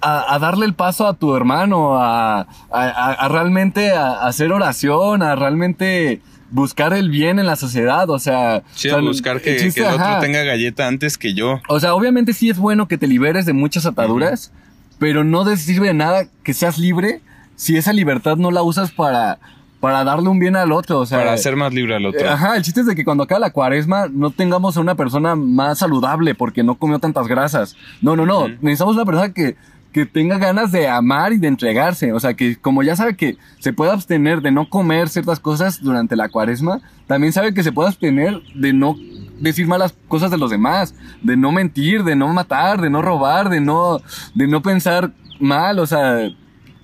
a, 0.00 0.34
a 0.34 0.38
darle 0.38 0.66
el 0.66 0.74
paso 0.74 1.06
a 1.06 1.14
tu 1.14 1.34
hermano, 1.34 1.96
a, 1.96 2.46
a, 2.70 3.12
a 3.12 3.28
realmente 3.28 3.90
hacer 3.92 4.52
oración, 4.52 5.22
a 5.22 5.34
realmente 5.34 6.20
buscar 6.50 6.92
el 6.92 7.10
bien 7.10 7.40
en 7.40 7.46
la 7.46 7.56
sociedad, 7.56 8.08
o 8.10 8.18
sea... 8.20 8.62
Sí, 8.74 8.88
o 8.88 8.92
sea, 8.92 9.00
buscar 9.00 9.40
que, 9.40 9.56
chiste, 9.56 9.80
que 9.80 9.88
el 9.88 9.94
otro 9.94 10.20
tenga 10.20 10.44
galleta 10.44 10.86
antes 10.86 11.18
que 11.18 11.34
yo. 11.34 11.60
O 11.68 11.80
sea, 11.80 11.94
obviamente 11.94 12.32
sí 12.32 12.48
es 12.48 12.58
bueno 12.58 12.86
que 12.86 12.96
te 12.96 13.08
liberes 13.08 13.44
de 13.44 13.52
muchas 13.52 13.86
ataduras, 13.86 14.52
uh 14.52 14.56
-huh. 14.56 14.96
pero 15.00 15.24
no 15.24 15.44
te 15.44 15.56
sirve 15.56 15.88
de 15.88 15.94
nada 15.94 16.26
que 16.44 16.54
seas 16.54 16.78
libre 16.78 17.22
si 17.56 17.76
esa 17.76 17.92
libertad 17.92 18.36
no 18.36 18.50
la 18.50 18.62
usas 18.62 18.90
para 18.92 19.38
para 19.84 20.02
darle 20.02 20.30
un 20.30 20.38
bien 20.38 20.56
al 20.56 20.72
otro. 20.72 21.00
O 21.00 21.04
sea, 21.04 21.18
para 21.18 21.34
hacer 21.34 21.56
más 21.56 21.74
libre 21.74 21.94
al 21.94 22.06
otro. 22.06 22.26
Ajá, 22.26 22.56
el 22.56 22.62
chiste 22.62 22.80
es 22.80 22.86
de 22.86 22.94
que 22.94 23.04
cuando 23.04 23.24
acabe 23.24 23.40
la 23.42 23.50
cuaresma 23.50 24.06
no 24.10 24.30
tengamos 24.30 24.78
a 24.78 24.80
una 24.80 24.94
persona 24.94 25.36
más 25.36 25.80
saludable 25.80 26.34
porque 26.34 26.62
no 26.62 26.76
comió 26.76 26.98
tantas 26.98 27.28
grasas. 27.28 27.76
No, 28.00 28.16
no, 28.16 28.24
no. 28.24 28.48
Necesitamos 28.48 28.96
una 28.96 29.04
persona 29.04 29.34
que, 29.34 29.56
que 29.92 30.06
tenga 30.06 30.38
ganas 30.38 30.72
de 30.72 30.88
amar 30.88 31.34
y 31.34 31.36
de 31.36 31.48
entregarse. 31.48 32.14
O 32.14 32.20
sea, 32.20 32.32
que 32.32 32.56
como 32.56 32.82
ya 32.82 32.96
sabe 32.96 33.14
que 33.14 33.36
se 33.58 33.74
puede 33.74 33.90
abstener 33.90 34.40
de 34.40 34.52
no 34.52 34.70
comer 34.70 35.10
ciertas 35.10 35.38
cosas 35.38 35.82
durante 35.82 36.16
la 36.16 36.30
cuaresma, 36.30 36.80
también 37.06 37.34
sabe 37.34 37.52
que 37.52 37.62
se 37.62 37.70
puede 37.70 37.88
abstener 37.88 38.40
de 38.54 38.72
no 38.72 38.96
decir 39.38 39.66
malas 39.66 39.94
cosas 40.08 40.30
de 40.30 40.38
los 40.38 40.50
demás, 40.50 40.94
de 41.20 41.36
no 41.36 41.52
mentir, 41.52 42.04
de 42.04 42.16
no 42.16 42.28
matar, 42.28 42.80
de 42.80 42.88
no 42.88 43.02
robar, 43.02 43.50
de 43.50 43.60
no, 43.60 44.00
de 44.34 44.48
no 44.48 44.62
pensar 44.62 45.12
mal, 45.40 45.78
o 45.78 45.86
sea, 45.86 46.30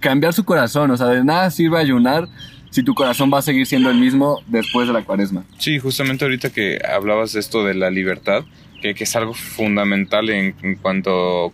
cambiar 0.00 0.32
su 0.32 0.44
corazón, 0.44 0.90
o 0.90 0.96
sea, 0.96 1.06
de 1.06 1.22
nada 1.24 1.50
sirve 1.50 1.78
ayunar 1.78 2.28
si 2.70 2.82
tu 2.82 2.94
corazón 2.94 3.30
va 3.32 3.38
a 3.38 3.42
seguir 3.42 3.66
siendo 3.66 3.90
el 3.90 3.98
mismo 3.98 4.40
después 4.46 4.86
de 4.86 4.94
la 4.94 5.02
cuaresma. 5.02 5.44
Sí, 5.58 5.78
justamente 5.78 6.24
ahorita 6.24 6.50
que 6.50 6.80
hablabas 6.88 7.32
de 7.32 7.40
esto 7.40 7.64
de 7.64 7.74
la 7.74 7.90
libertad, 7.90 8.44
que, 8.80 8.94
es 8.96 9.16
algo 9.16 9.34
fundamental 9.34 10.30
en, 10.30 10.76
cuanto 10.80 11.52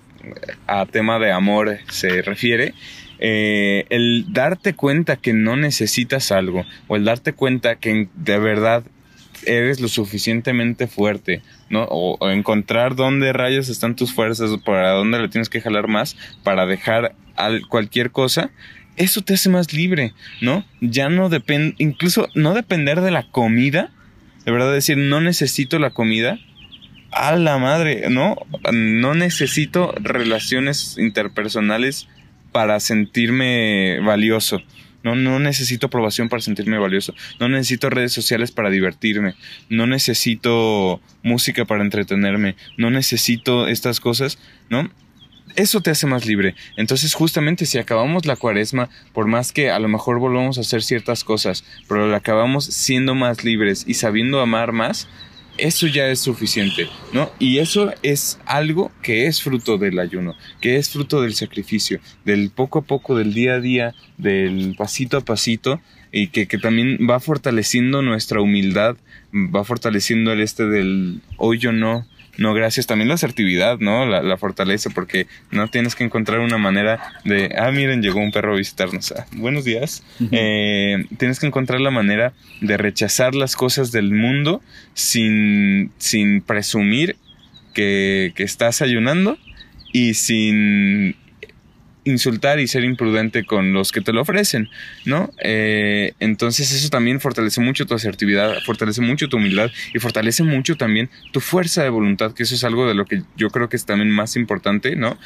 a 0.66 0.86
tema 0.86 1.18
de 1.18 1.32
amor 1.32 1.78
se 1.88 2.22
refiere, 2.22 2.74
eh, 3.18 3.86
el 3.88 4.26
darte 4.28 4.74
cuenta 4.74 5.16
que 5.16 5.32
no 5.32 5.56
necesitas 5.56 6.30
algo 6.32 6.64
o 6.86 6.96
el 6.96 7.04
darte 7.04 7.32
cuenta 7.32 7.76
que 7.76 8.08
de 8.14 8.38
verdad 8.38 8.84
eres 9.44 9.80
lo 9.80 9.88
suficientemente 9.88 10.86
fuerte, 10.86 11.42
¿no? 11.70 11.84
O, 11.84 12.30
encontrar 12.30 12.96
dónde 12.96 13.32
rayos 13.32 13.68
están 13.68 13.96
tus 13.96 14.12
fuerzas, 14.12 14.50
para 14.64 14.92
dónde 14.92 15.18
le 15.18 15.28
tienes 15.28 15.48
que 15.48 15.60
jalar 15.60 15.88
más 15.88 16.16
para 16.42 16.66
dejar 16.66 17.14
al, 17.36 17.66
cualquier 17.68 18.10
cosa, 18.10 18.50
eso 18.96 19.22
te 19.22 19.34
hace 19.34 19.48
más 19.48 19.72
libre, 19.72 20.14
¿no? 20.40 20.64
Ya 20.80 21.08
no 21.08 21.28
depende, 21.28 21.74
incluso 21.78 22.28
no 22.34 22.54
depender 22.54 23.00
de 23.00 23.10
la 23.10 23.30
comida, 23.30 23.90
de 24.44 24.52
verdad 24.52 24.72
decir, 24.72 24.96
no 24.96 25.20
necesito 25.20 25.78
la 25.78 25.90
comida, 25.90 26.38
a 27.12 27.36
la 27.36 27.58
madre, 27.58 28.08
¿no? 28.10 28.36
No 28.72 29.14
necesito 29.14 29.94
relaciones 30.00 30.96
interpersonales 30.98 32.08
para 32.52 32.80
sentirme 32.80 34.00
valioso. 34.00 34.62
No, 35.06 35.14
no 35.14 35.38
necesito 35.38 35.86
aprobación 35.86 36.28
para 36.28 36.42
sentirme 36.42 36.78
valioso. 36.78 37.14
No 37.38 37.48
necesito 37.48 37.90
redes 37.90 38.12
sociales 38.12 38.50
para 38.50 38.70
divertirme. 38.70 39.36
No 39.68 39.86
necesito 39.86 41.00
música 41.22 41.64
para 41.64 41.84
entretenerme. 41.84 42.56
No 42.76 42.90
necesito 42.90 43.68
estas 43.68 44.00
cosas, 44.00 44.36
¿no? 44.68 44.90
Eso 45.54 45.80
te 45.80 45.90
hace 45.90 46.08
más 46.08 46.26
libre. 46.26 46.56
Entonces, 46.76 47.14
justamente 47.14 47.66
si 47.66 47.78
acabamos 47.78 48.26
la 48.26 48.34
cuaresma, 48.34 48.90
por 49.12 49.28
más 49.28 49.52
que 49.52 49.70
a 49.70 49.78
lo 49.78 49.86
mejor 49.86 50.18
volvamos 50.18 50.58
a 50.58 50.62
hacer 50.62 50.82
ciertas 50.82 51.22
cosas, 51.22 51.62
pero 51.86 52.08
la 52.08 52.16
acabamos 52.16 52.64
siendo 52.64 53.14
más 53.14 53.44
libres 53.44 53.84
y 53.86 53.94
sabiendo 53.94 54.40
amar 54.40 54.72
más, 54.72 55.06
eso 55.58 55.86
ya 55.86 56.08
es 56.08 56.20
suficiente, 56.20 56.88
¿no? 57.12 57.30
Y 57.38 57.58
eso 57.58 57.92
es 58.02 58.38
algo 58.46 58.90
que 59.02 59.26
es 59.26 59.42
fruto 59.42 59.78
del 59.78 59.98
ayuno, 59.98 60.34
que 60.60 60.76
es 60.76 60.90
fruto 60.90 61.22
del 61.22 61.34
sacrificio, 61.34 62.00
del 62.24 62.50
poco 62.50 62.80
a 62.80 62.82
poco, 62.82 63.16
del 63.16 63.34
día 63.34 63.54
a 63.54 63.60
día, 63.60 63.94
del 64.18 64.74
pasito 64.76 65.16
a 65.16 65.20
pasito, 65.20 65.80
y 66.12 66.28
que, 66.28 66.46
que 66.46 66.58
también 66.58 66.98
va 67.08 67.20
fortaleciendo 67.20 68.02
nuestra 68.02 68.40
humildad, 68.40 68.96
va 69.34 69.64
fortaleciendo 69.64 70.32
el 70.32 70.40
este 70.40 70.66
del 70.66 71.20
hoy 71.36 71.58
yo 71.58 71.72
no, 71.72 72.06
no 72.38 72.54
gracias, 72.54 72.86
también 72.86 73.08
la 73.08 73.14
asertividad, 73.14 73.78
¿no? 73.78 74.06
La, 74.06 74.22
la, 74.22 74.36
fortaleza, 74.36 74.90
porque 74.90 75.26
no 75.50 75.68
tienes 75.68 75.94
que 75.94 76.04
encontrar 76.04 76.40
una 76.40 76.58
manera 76.58 77.14
de, 77.24 77.54
ah, 77.58 77.70
miren, 77.70 78.02
llegó 78.02 78.20
un 78.20 78.32
perro 78.32 78.54
a 78.54 78.56
visitarnos, 78.56 79.12
ah, 79.12 79.26
buenos 79.32 79.64
días. 79.64 80.02
eh, 80.32 81.04
tienes 81.18 81.40
que 81.40 81.46
encontrar 81.46 81.80
la 81.80 81.90
manera 81.90 82.32
de 82.60 82.76
rechazar 82.76 83.34
las 83.34 83.56
cosas 83.56 83.92
del 83.92 84.12
mundo 84.12 84.62
sin, 84.94 85.90
sin 85.98 86.42
presumir 86.42 87.16
que, 87.74 88.32
que 88.34 88.42
estás 88.42 88.82
ayunando 88.82 89.38
y 89.92 90.14
sin 90.14 91.16
insultar 92.06 92.60
y 92.60 92.68
ser 92.68 92.84
imprudente 92.84 93.44
con 93.44 93.72
los 93.72 93.92
que 93.92 94.00
te 94.00 94.12
lo 94.12 94.22
ofrecen, 94.22 94.70
¿no? 95.04 95.30
Eh, 95.42 96.12
entonces 96.20 96.72
eso 96.72 96.88
también 96.88 97.20
fortalece 97.20 97.60
mucho 97.60 97.84
tu 97.84 97.94
asertividad, 97.94 98.54
fortalece 98.64 99.02
mucho 99.02 99.28
tu 99.28 99.36
humildad 99.36 99.70
y 99.92 99.98
fortalece 99.98 100.44
mucho 100.44 100.76
también 100.76 101.10
tu 101.32 101.40
fuerza 101.40 101.82
de 101.82 101.90
voluntad, 101.90 102.32
que 102.32 102.44
eso 102.44 102.54
es 102.54 102.64
algo 102.64 102.86
de 102.86 102.94
lo 102.94 103.04
que 103.04 103.22
yo 103.36 103.50
creo 103.50 103.68
que 103.68 103.76
es 103.76 103.84
también 103.84 104.10
más 104.10 104.36
importante, 104.36 104.96
¿no? 104.96 105.18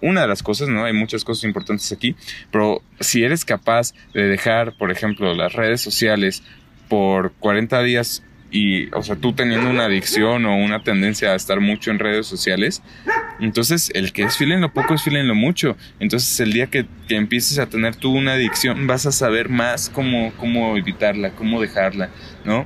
una 0.00 0.20
de 0.20 0.28
las 0.28 0.42
cosas, 0.42 0.68
¿no? 0.68 0.84
Hay 0.84 0.92
muchas 0.92 1.24
cosas 1.24 1.44
importantes 1.44 1.90
aquí, 1.90 2.14
pero 2.50 2.82
si 3.00 3.24
eres 3.24 3.46
capaz 3.46 3.94
de 4.12 4.24
dejar, 4.24 4.76
por 4.76 4.90
ejemplo, 4.90 5.34
las 5.34 5.54
redes 5.54 5.80
sociales 5.80 6.42
por 6.90 7.32
40 7.40 7.82
días 7.82 8.22
y, 8.54 8.88
o 8.94 9.02
sea, 9.02 9.16
tú 9.16 9.32
teniendo 9.32 9.68
una 9.68 9.86
adicción 9.86 10.46
o 10.46 10.56
una 10.56 10.84
tendencia 10.84 11.32
a 11.32 11.34
estar 11.34 11.58
mucho 11.58 11.90
en 11.90 11.98
redes 11.98 12.28
sociales, 12.28 12.84
entonces 13.40 13.90
el 13.94 14.12
que 14.12 14.22
es 14.22 14.36
fiel 14.36 14.52
en 14.52 14.60
lo 14.60 14.72
poco 14.72 14.94
es 14.94 15.02
fiel 15.02 15.16
en 15.16 15.26
lo 15.26 15.34
mucho. 15.34 15.76
Entonces 15.98 16.38
el 16.38 16.52
día 16.52 16.68
que, 16.68 16.86
que 17.08 17.16
empieces 17.16 17.58
a 17.58 17.66
tener 17.66 17.96
tú 17.96 18.12
una 18.12 18.34
adicción, 18.34 18.86
vas 18.86 19.06
a 19.06 19.12
saber 19.12 19.48
más 19.48 19.90
cómo, 19.90 20.32
cómo 20.36 20.76
evitarla, 20.76 21.30
cómo 21.30 21.60
dejarla, 21.60 22.10
¿no? 22.44 22.64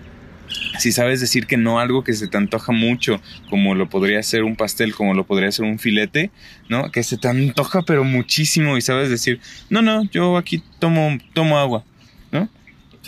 si 0.78 0.92
sabes 0.92 1.20
decir 1.20 1.46
que 1.46 1.56
no 1.56 1.78
algo 1.78 2.04
que 2.04 2.14
se 2.14 2.26
te 2.26 2.36
antoja 2.36 2.72
mucho, 2.72 3.20
como 3.50 3.74
lo 3.74 3.88
podría 3.88 4.22
ser 4.22 4.44
un 4.44 4.56
pastel, 4.56 4.94
como 4.94 5.12
lo 5.12 5.26
podría 5.26 5.52
ser 5.52 5.66
un 5.66 5.78
filete, 5.78 6.30
¿no? 6.70 6.90
Que 6.90 7.02
se 7.02 7.18
te 7.18 7.28
antoja 7.28 7.82
pero 7.82 8.02
muchísimo 8.04 8.76
y 8.76 8.80
sabes 8.80 9.10
decir, 9.10 9.40
no, 9.68 9.82
no, 9.82 10.04
yo 10.04 10.38
aquí 10.38 10.62
tomo, 10.78 11.18
tomo 11.34 11.58
agua, 11.58 11.84
¿no? 12.32 12.48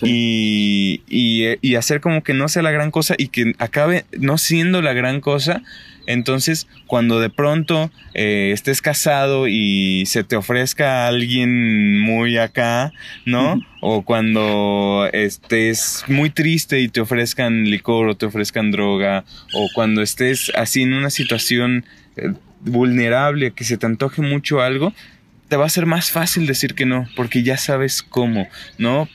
Y, 0.02 1.02
y, 1.08 1.74
hacer 1.74 2.00
como 2.00 2.22
que 2.22 2.34
no 2.34 2.48
sea 2.48 2.62
la 2.62 2.70
gran 2.70 2.90
cosa 2.90 3.14
y 3.16 3.28
que 3.28 3.54
acabe 3.58 4.04
no 4.18 4.38
siendo 4.38 4.82
la 4.82 4.92
gran 4.92 5.20
cosa. 5.20 5.62
Entonces, 6.06 6.66
cuando 6.86 7.20
de 7.20 7.30
pronto 7.30 7.90
eh, 8.14 8.50
estés 8.52 8.82
casado 8.82 9.46
y 9.46 10.04
se 10.06 10.24
te 10.24 10.36
ofrezca 10.36 11.06
alguien 11.06 12.00
muy 12.00 12.38
acá, 12.38 12.92
¿no? 13.26 13.60
O 13.80 14.02
cuando 14.02 15.08
estés 15.12 16.04
muy 16.08 16.30
triste 16.30 16.80
y 16.80 16.88
te 16.88 17.00
ofrezcan 17.00 17.64
licor 17.64 18.08
o 18.08 18.16
te 18.16 18.26
ofrezcan 18.26 18.70
droga, 18.70 19.24
o 19.54 19.68
cuando 19.74 20.02
estés 20.02 20.50
así 20.54 20.82
en 20.82 20.94
una 20.94 21.10
situación 21.10 21.84
eh, 22.16 22.32
vulnerable, 22.60 23.52
que 23.52 23.64
se 23.64 23.76
te 23.76 23.86
antoje 23.86 24.22
mucho 24.22 24.60
algo, 24.60 24.92
te 25.50 25.56
va 25.56 25.66
a 25.66 25.68
ser 25.68 25.84
más 25.84 26.10
fácil 26.10 26.46
decir 26.46 26.74
que 26.74 26.86
no, 26.86 27.06
porque 27.16 27.42
ya 27.42 27.58
sabes 27.58 28.02
cómo, 28.02 28.48
¿no? 28.78 29.08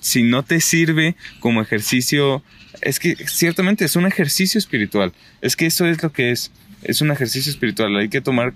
si 0.00 0.22
no 0.22 0.44
te 0.44 0.60
sirve 0.60 1.16
como 1.40 1.60
ejercicio, 1.60 2.42
es 2.82 3.00
que 3.00 3.16
ciertamente 3.26 3.84
es 3.84 3.96
un 3.96 4.06
ejercicio 4.06 4.58
espiritual. 4.58 5.12
Es 5.40 5.56
que 5.56 5.66
eso 5.66 5.86
es 5.86 6.02
lo 6.02 6.12
que 6.12 6.30
es. 6.30 6.52
Es 6.82 7.00
un 7.00 7.10
ejercicio 7.10 7.50
espiritual. 7.50 7.96
Hay 7.96 8.08
que 8.08 8.20
tomar 8.20 8.54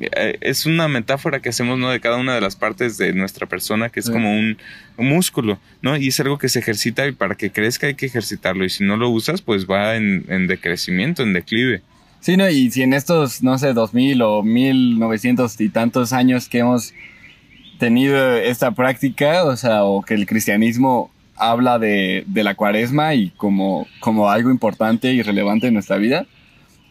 eh, 0.00 0.38
es 0.40 0.64
una 0.64 0.86
metáfora 0.86 1.40
que 1.40 1.48
hacemos 1.48 1.76
¿no? 1.76 1.90
de 1.90 1.98
cada 1.98 2.18
una 2.18 2.34
de 2.34 2.40
las 2.40 2.54
partes 2.54 2.98
de 2.98 3.12
nuestra 3.14 3.48
persona, 3.48 3.88
que 3.88 3.98
es 3.98 4.08
como 4.08 4.32
un, 4.32 4.56
músculo, 4.96 5.60
¿no? 5.82 5.96
Y 5.96 6.08
es 6.08 6.20
algo 6.20 6.38
que 6.38 6.48
se 6.48 6.58
ejercita 6.58 7.06
y 7.06 7.12
para 7.12 7.36
que 7.36 7.50
crezca 7.50 7.86
hay 7.86 7.94
que 7.94 8.06
ejercitarlo. 8.06 8.64
Y 8.64 8.70
si 8.70 8.84
no 8.84 8.96
lo 8.96 9.10
usas, 9.10 9.42
pues 9.42 9.66
va 9.66 9.96
en, 9.96 10.24
en 10.28 10.46
decrecimiento, 10.46 11.22
en 11.22 11.32
declive. 11.32 11.82
Sí, 12.20 12.36
¿no? 12.36 12.48
Y 12.48 12.70
si 12.70 12.82
en 12.82 12.92
estos, 12.92 13.42
no 13.42 13.58
sé, 13.58 13.72
2000 13.72 14.22
o 14.22 14.42
1900 14.42 15.60
y 15.60 15.68
tantos 15.68 16.12
años 16.12 16.48
que 16.48 16.58
hemos 16.58 16.92
tenido 17.78 18.36
esta 18.36 18.72
práctica, 18.72 19.44
o 19.44 19.56
sea, 19.56 19.84
o 19.84 20.02
que 20.02 20.14
el 20.14 20.26
cristianismo 20.26 21.10
habla 21.36 21.78
de, 21.78 22.24
de 22.26 22.42
la 22.42 22.54
cuaresma 22.54 23.14
y 23.14 23.30
como, 23.30 23.86
como 24.00 24.30
algo 24.30 24.50
importante 24.50 25.12
y 25.12 25.22
relevante 25.22 25.68
en 25.68 25.74
nuestra 25.74 25.96
vida, 25.96 26.26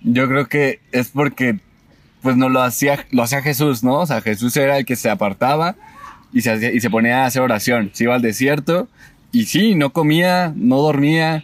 yo 0.04 0.28
creo 0.28 0.48
que 0.48 0.80
es 0.92 1.10
porque 1.10 1.60
pues 2.22 2.38
no 2.38 2.50
lo 2.50 2.62
hacía, 2.62 3.06
lo 3.12 3.24
hacía 3.24 3.42
Jesús, 3.42 3.84
¿no? 3.84 4.00
O 4.00 4.06
sea, 4.06 4.22
Jesús 4.22 4.56
era 4.58 4.78
el 4.78 4.86
que 4.86 4.96
se 4.96 5.10
apartaba 5.10 5.76
y 6.34 6.42
se, 6.42 6.74
y 6.74 6.80
se 6.80 6.90
ponía 6.90 7.24
a 7.24 7.26
hacer 7.26 7.42
oración. 7.42 7.92
Se 7.94 8.06
iba 8.06 8.16
al 8.16 8.22
desierto 8.22 8.88
y 9.32 9.46
sí, 9.46 9.76
no 9.76 9.92
comía, 9.92 10.54
no 10.56 10.78
dormía, 10.78 11.44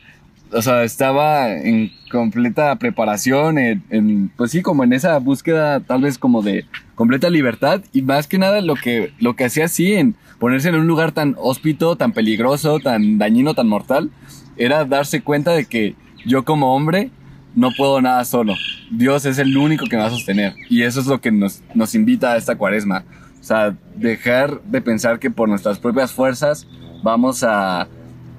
o 0.53 0.61
sea, 0.61 0.83
estaba 0.83 1.51
en 1.51 1.91
completa 2.11 2.75
preparación, 2.77 3.57
en, 3.57 4.31
pues 4.37 4.51
sí, 4.51 4.61
como 4.61 4.83
en 4.83 4.93
esa 4.93 5.17
búsqueda 5.19 5.79
tal 5.79 6.01
vez 6.01 6.17
como 6.17 6.41
de 6.41 6.65
completa 6.95 7.29
libertad 7.29 7.81
y 7.91 8.01
más 8.01 8.27
que 8.27 8.37
nada 8.37 8.61
lo 8.61 8.75
que, 8.75 9.11
lo 9.19 9.35
que 9.35 9.45
hacía 9.45 9.65
así 9.65 9.93
en 9.93 10.15
ponerse 10.39 10.69
en 10.69 10.75
un 10.75 10.87
lugar 10.87 11.11
tan 11.11 11.35
hóspito, 11.39 11.95
tan 11.95 12.11
peligroso, 12.11 12.79
tan 12.79 13.17
dañino, 13.17 13.53
tan 13.53 13.67
mortal, 13.67 14.11
era 14.57 14.85
darse 14.85 15.21
cuenta 15.21 15.51
de 15.51 15.65
que 15.65 15.95
yo 16.25 16.45
como 16.45 16.75
hombre 16.75 17.09
no 17.55 17.69
puedo 17.75 18.01
nada 18.01 18.23
solo. 18.25 18.55
Dios 18.91 19.25
es 19.25 19.39
el 19.39 19.55
único 19.57 19.85
que 19.85 19.95
me 19.95 20.01
va 20.01 20.07
a 20.07 20.11
sostener 20.11 20.53
y 20.69 20.83
eso 20.83 20.99
es 20.99 21.07
lo 21.07 21.21
que 21.21 21.31
nos, 21.31 21.61
nos 21.73 21.95
invita 21.95 22.33
a 22.33 22.37
esta 22.37 22.55
cuaresma. 22.55 23.05
O 23.39 23.43
sea, 23.43 23.75
dejar 23.95 24.61
de 24.63 24.81
pensar 24.81 25.19
que 25.19 25.29
por 25.29 25.49
nuestras 25.49 25.79
propias 25.79 26.11
fuerzas 26.11 26.67
vamos 27.03 27.43
a 27.43 27.87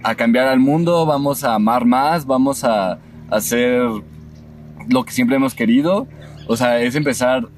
a 0.04 0.14
cambiar 0.14 0.46
al 0.46 0.60
mundo, 0.60 1.06
vamos 1.06 1.42
a 1.44 1.54
amar 1.54 1.84
más, 1.84 2.26
vamos 2.26 2.62
a, 2.62 2.98
hacer 3.30 3.82
lo 4.88 5.04
que 5.04 5.12
siempre 5.12 5.36
hemos 5.36 5.54
querido. 5.54 6.06
O 6.46 6.56
sea, 6.56 6.80
es 6.80 6.94
empezar 6.94 7.48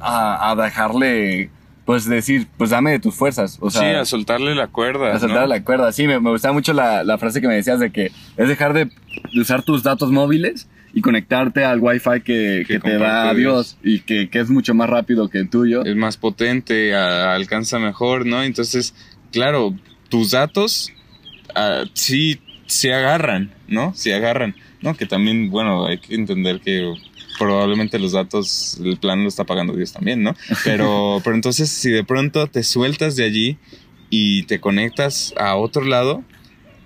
a, 0.00 0.54
dejarle 0.56 1.50
pues 1.84 2.06
decir, 2.06 2.46
pues 2.56 2.70
dame 2.70 2.92
de 2.92 3.00
tus 3.00 3.14
fuerzas. 3.14 3.58
O 3.60 3.70
sea, 3.70 3.82
sí, 3.82 3.88
a 3.88 4.04
soltarle 4.04 4.54
la 4.54 4.68
cuerda. 4.68 5.14
a 5.14 5.18
soltar 5.18 5.42
¿no? 5.42 5.46
la 5.48 5.62
cuerda. 5.64 5.92
Sí, 5.92 6.06
me, 6.06 6.20
me 6.20 6.30
gustaba 6.30 6.54
mucho 6.54 6.72
la, 6.72 7.04
la 7.04 7.18
frase 7.18 7.40
que 7.40 7.48
me 7.48 7.54
decías 7.54 7.80
de 7.80 7.90
que 7.90 8.12
es 8.36 8.48
dejar 8.48 8.72
de, 8.72 8.86
de 8.86 9.40
usar 9.40 9.62
tus 9.62 9.82
datos 9.82 10.10
móviles 10.10 10.68
y 10.94 11.02
conectarte 11.02 11.64
al 11.64 11.80
wifi 11.80 12.20
que, 12.24 12.64
que, 12.66 12.78
te 12.80 12.92
da 12.98 12.98
comparte 12.98 13.38
Dios 13.40 13.76
y 13.82 14.00
que, 14.00 14.30
que 14.30 14.40
es 14.40 14.50
mucho 14.50 14.74
más 14.74 14.88
rápido 14.88 15.28
que 15.28 15.38
el 15.38 15.50
tuyo. 15.50 15.84
es 15.84 15.96
más 15.96 16.16
potente, 16.16 16.94
a- 16.94 17.34
alcanza 17.34 17.78
mejor, 17.78 18.24
¿no? 18.24 18.42
Entonces, 18.42 18.94
claro, 19.32 19.74
tus 20.08 20.30
datos 20.30 20.92
ah, 21.54 21.84
sí 21.94 22.40
se 22.66 22.92
agarran, 22.94 23.52
¿no? 23.68 23.92
Se 23.94 24.14
agarran, 24.14 24.54
¿no? 24.80 24.96
Que 24.96 25.06
también, 25.06 25.50
bueno, 25.50 25.86
hay 25.86 25.98
que 25.98 26.14
entender 26.14 26.60
que 26.60 26.94
probablemente 27.38 27.98
los 27.98 28.12
datos, 28.12 28.78
el 28.84 28.96
plan 28.98 29.22
lo 29.22 29.28
está 29.28 29.44
pagando 29.44 29.74
Dios 29.74 29.92
también, 29.92 30.22
¿no? 30.22 30.36
Pero, 30.64 31.20
pero 31.24 31.34
entonces, 31.34 31.68
si 31.70 31.90
de 31.90 32.04
pronto 32.04 32.46
te 32.46 32.62
sueltas 32.62 33.16
de 33.16 33.24
allí 33.24 33.56
y 34.10 34.42
te 34.44 34.60
conectas 34.60 35.32
a 35.38 35.56
otro 35.56 35.84
lado, 35.84 36.22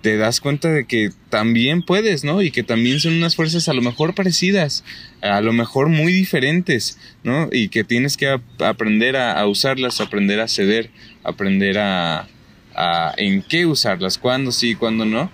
te 0.01 0.17
das 0.17 0.39
cuenta 0.39 0.69
de 0.71 0.85
que 0.85 1.09
también 1.29 1.81
puedes, 1.81 2.23
¿no? 2.23 2.41
Y 2.43 2.51
que 2.51 2.61
también 2.63 2.99
son 2.99 3.13
unas 3.15 3.35
fuerzas 3.35 3.67
a 3.69 3.73
lo 3.73 3.81
mejor 3.81 4.13
parecidas, 4.13 4.83
a 5.21 5.41
lo 5.41 5.51
mejor 5.51 5.89
muy 5.89 6.13
diferentes, 6.13 6.99
¿no? 7.23 7.49
Y 7.51 7.69
que 7.69 7.83
tienes 7.83 8.15
que 8.15 8.27
ap- 8.29 8.61
aprender 8.61 9.17
a, 9.17 9.39
a 9.39 9.47
usarlas, 9.47 9.99
aprender 10.01 10.39
a 10.39 10.47
ceder, 10.47 10.91
aprender 11.23 11.79
a, 11.79 12.27
a 12.75 13.13
en 13.17 13.41
qué 13.43 13.65
usarlas, 13.65 14.17
cuándo 14.17 14.51
sí, 14.51 14.75
cuándo 14.75 15.05
no. 15.05 15.31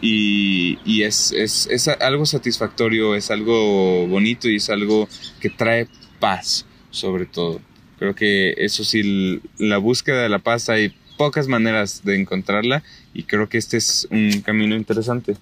Y, 0.00 0.78
y 0.84 1.02
es, 1.02 1.32
es, 1.32 1.66
es 1.70 1.88
algo 1.88 2.26
satisfactorio, 2.26 3.14
es 3.14 3.30
algo 3.30 4.06
bonito 4.06 4.48
y 4.50 4.56
es 4.56 4.68
algo 4.68 5.08
que 5.40 5.48
trae 5.50 5.88
paz, 6.20 6.66
sobre 6.90 7.24
todo. 7.26 7.60
Creo 7.98 8.14
que 8.14 8.54
eso 8.58 8.84
sí, 8.84 9.40
la 9.58 9.78
búsqueda 9.78 10.22
de 10.22 10.28
la 10.28 10.40
paz 10.40 10.68
hay 10.68 10.92
pocas 11.16 11.48
maneras 11.48 12.02
de 12.04 12.20
encontrarla 12.20 12.82
y 13.14 13.22
creo 13.22 13.48
que 13.48 13.56
este 13.56 13.76
es 13.78 14.06
un 14.10 14.40
camino 14.42 14.74
interesante. 14.76 15.36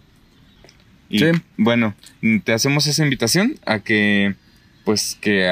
Y 1.09 1.19
Sí. 1.19 1.27
bueno, 1.57 1.95
te 2.45 2.53
hacemos 2.53 2.87
esa 2.87 3.03
invitación 3.03 3.59
a 3.67 3.81
que 3.81 4.35
pues 4.85 5.17
que 5.21 5.49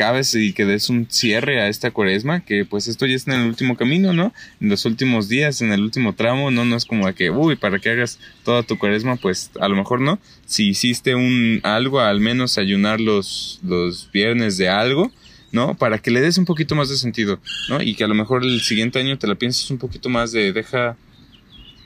acabes 0.00 0.34
y 0.34 0.52
que 0.54 0.64
des 0.64 0.88
un 0.88 1.06
cierre 1.10 1.60
a 1.60 1.68
esta 1.68 1.90
cuaresma, 1.90 2.40
que 2.40 2.64
pues 2.64 2.88
esto 2.88 3.04
ya 3.06 3.14
está 3.14 3.34
en 3.34 3.42
el 3.42 3.48
último 3.48 3.76
camino, 3.76 4.12
¿no? 4.14 4.32
En 4.60 4.70
los 4.70 4.86
últimos 4.86 5.28
días, 5.28 5.60
en 5.60 5.72
el 5.72 5.82
último 5.82 6.14
tramo, 6.14 6.50
no, 6.50 6.64
no 6.64 6.76
es 6.76 6.86
como 6.86 7.06
de 7.06 7.14
que, 7.14 7.30
uy, 7.30 7.56
para 7.56 7.78
que 7.78 7.90
hagas 7.90 8.18
toda 8.42 8.62
tu 8.62 8.78
cuaresma, 8.78 9.16
pues 9.16 9.50
a 9.60 9.68
lo 9.68 9.76
mejor 9.76 10.00
no. 10.00 10.18
Si 10.46 10.68
hiciste 10.68 11.14
un 11.14 11.60
algo, 11.64 12.00
al 12.00 12.20
menos 12.20 12.56
ayunar 12.56 13.00
los, 13.00 13.60
los 13.62 14.10
viernes 14.10 14.56
de 14.56 14.70
algo, 14.70 15.12
¿no? 15.52 15.74
Para 15.74 15.98
que 15.98 16.10
le 16.10 16.20
des 16.20 16.38
un 16.38 16.46
poquito 16.46 16.74
más 16.74 16.88
de 16.88 16.96
sentido, 16.96 17.38
¿no? 17.68 17.82
Y 17.82 17.94
que 17.94 18.04
a 18.04 18.08
lo 18.08 18.14
mejor 18.14 18.42
el 18.42 18.60
siguiente 18.62 18.98
año 18.98 19.18
te 19.18 19.26
la 19.26 19.34
pienses 19.34 19.70
un 19.70 19.78
poquito 19.78 20.08
más 20.08 20.32
de 20.32 20.52
deja, 20.52 20.96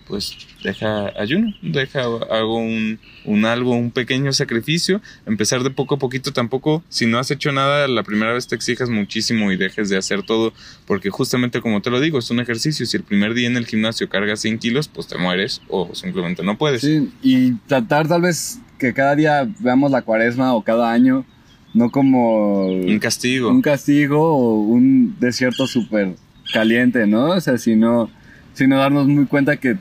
pues, 0.06 0.36
deja 0.62 1.12
ayuno, 1.20 1.54
deja, 1.62 2.02
hago 2.02 2.58
un, 2.58 2.98
un 3.24 3.44
algo, 3.44 3.72
un 3.72 3.90
pequeño 3.90 4.32
sacrificio, 4.32 5.00
empezar 5.26 5.62
de 5.62 5.70
poco 5.70 5.96
a 5.96 5.98
poquito, 5.98 6.32
tampoco, 6.32 6.82
si 6.88 7.06
no 7.06 7.18
has 7.18 7.30
hecho 7.30 7.52
nada, 7.52 7.88
la 7.88 8.02
primera 8.02 8.32
vez 8.32 8.46
te 8.46 8.54
exijas 8.54 8.90
muchísimo 8.90 9.52
y 9.52 9.56
dejes 9.56 9.88
de 9.88 9.96
hacer 9.96 10.22
todo, 10.22 10.52
porque 10.86 11.10
justamente 11.10 11.60
como 11.60 11.82
te 11.82 11.90
lo 11.90 12.00
digo, 12.00 12.18
es 12.18 12.30
un 12.30 12.40
ejercicio, 12.40 12.86
si 12.86 12.96
el 12.96 13.02
primer 13.02 13.34
día 13.34 13.46
en 13.46 13.56
el 13.56 13.66
gimnasio 13.66 14.08
cargas 14.08 14.40
100 14.40 14.58
kilos, 14.58 14.88
pues 14.88 15.06
te 15.06 15.18
mueres 15.18 15.62
o 15.68 15.94
simplemente 15.94 16.42
no 16.42 16.58
puedes. 16.58 16.82
Sí, 16.82 17.10
y 17.22 17.52
tratar 17.66 18.08
tal 18.08 18.22
vez 18.22 18.60
que 18.78 18.92
cada 18.92 19.14
día 19.16 19.48
veamos 19.60 19.90
la 19.90 20.02
cuaresma 20.02 20.54
o 20.54 20.62
cada 20.62 20.92
año, 20.92 21.24
no 21.72 21.90
como 21.90 22.66
Un 22.66 22.98
castigo. 22.98 23.50
un 23.50 23.62
castigo 23.62 24.36
o 24.36 24.60
un 24.60 25.16
desierto 25.18 25.66
súper 25.66 26.14
caliente, 26.52 27.06
¿no? 27.06 27.30
O 27.30 27.40
sea, 27.40 27.58
sino, 27.58 28.10
sino 28.52 28.78
darnos 28.78 29.06
muy 29.06 29.26
cuenta 29.26 29.56
que, 29.56 29.76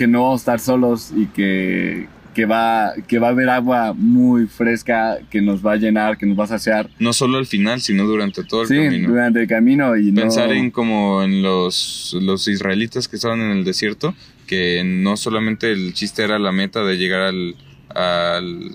que 0.00 0.06
no 0.06 0.22
vamos 0.22 0.40
a 0.40 0.42
estar 0.54 0.60
solos 0.60 1.12
y 1.14 1.26
que, 1.26 2.06
que, 2.32 2.46
va, 2.46 2.94
que 3.06 3.18
va 3.18 3.26
a 3.26 3.30
haber 3.32 3.50
agua 3.50 3.92
muy 3.94 4.46
fresca 4.46 5.18
que 5.28 5.42
nos 5.42 5.60
va 5.64 5.72
a 5.72 5.76
llenar, 5.76 6.16
que 6.16 6.24
nos 6.24 6.38
va 6.40 6.44
a 6.44 6.46
saciar. 6.46 6.88
No 6.98 7.12
solo 7.12 7.36
al 7.36 7.44
final, 7.44 7.82
sino 7.82 8.04
durante 8.04 8.42
todo 8.42 8.62
el 8.62 8.68
Sí, 8.68 8.76
camino. 8.76 9.10
durante 9.10 9.42
el 9.42 9.46
camino 9.46 9.94
y 9.98 10.10
no- 10.10 10.22
Pensar 10.22 10.52
en 10.52 10.70
como 10.70 11.22
en 11.22 11.42
los, 11.42 12.16
los 12.18 12.48
israelitas 12.48 13.08
que 13.08 13.16
estaban 13.16 13.42
en 13.42 13.50
el 13.50 13.62
desierto, 13.62 14.14
que 14.46 14.82
no 14.86 15.18
solamente 15.18 15.70
el 15.70 15.92
chiste 15.92 16.22
era 16.24 16.38
la 16.38 16.50
meta 16.50 16.82
de 16.82 16.96
llegar 16.96 17.20
al, 17.20 17.54
al- 17.94 18.70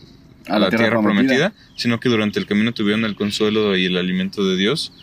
a, 0.47 0.59
la, 0.59 0.69
tierra, 0.69 1.01
prometida. 1.01 1.53
sino 1.75 1.99
que 1.99 2.07
durante 2.07 2.37
el 2.39 2.45
camino 2.45 2.71
tuvieron 2.71 3.03
el 3.03 3.15
consuelo 3.15 3.75
y 3.75 3.85
el 3.85 3.97
alimento 3.97 4.45
de 4.47 4.57
Dios, 4.57 4.93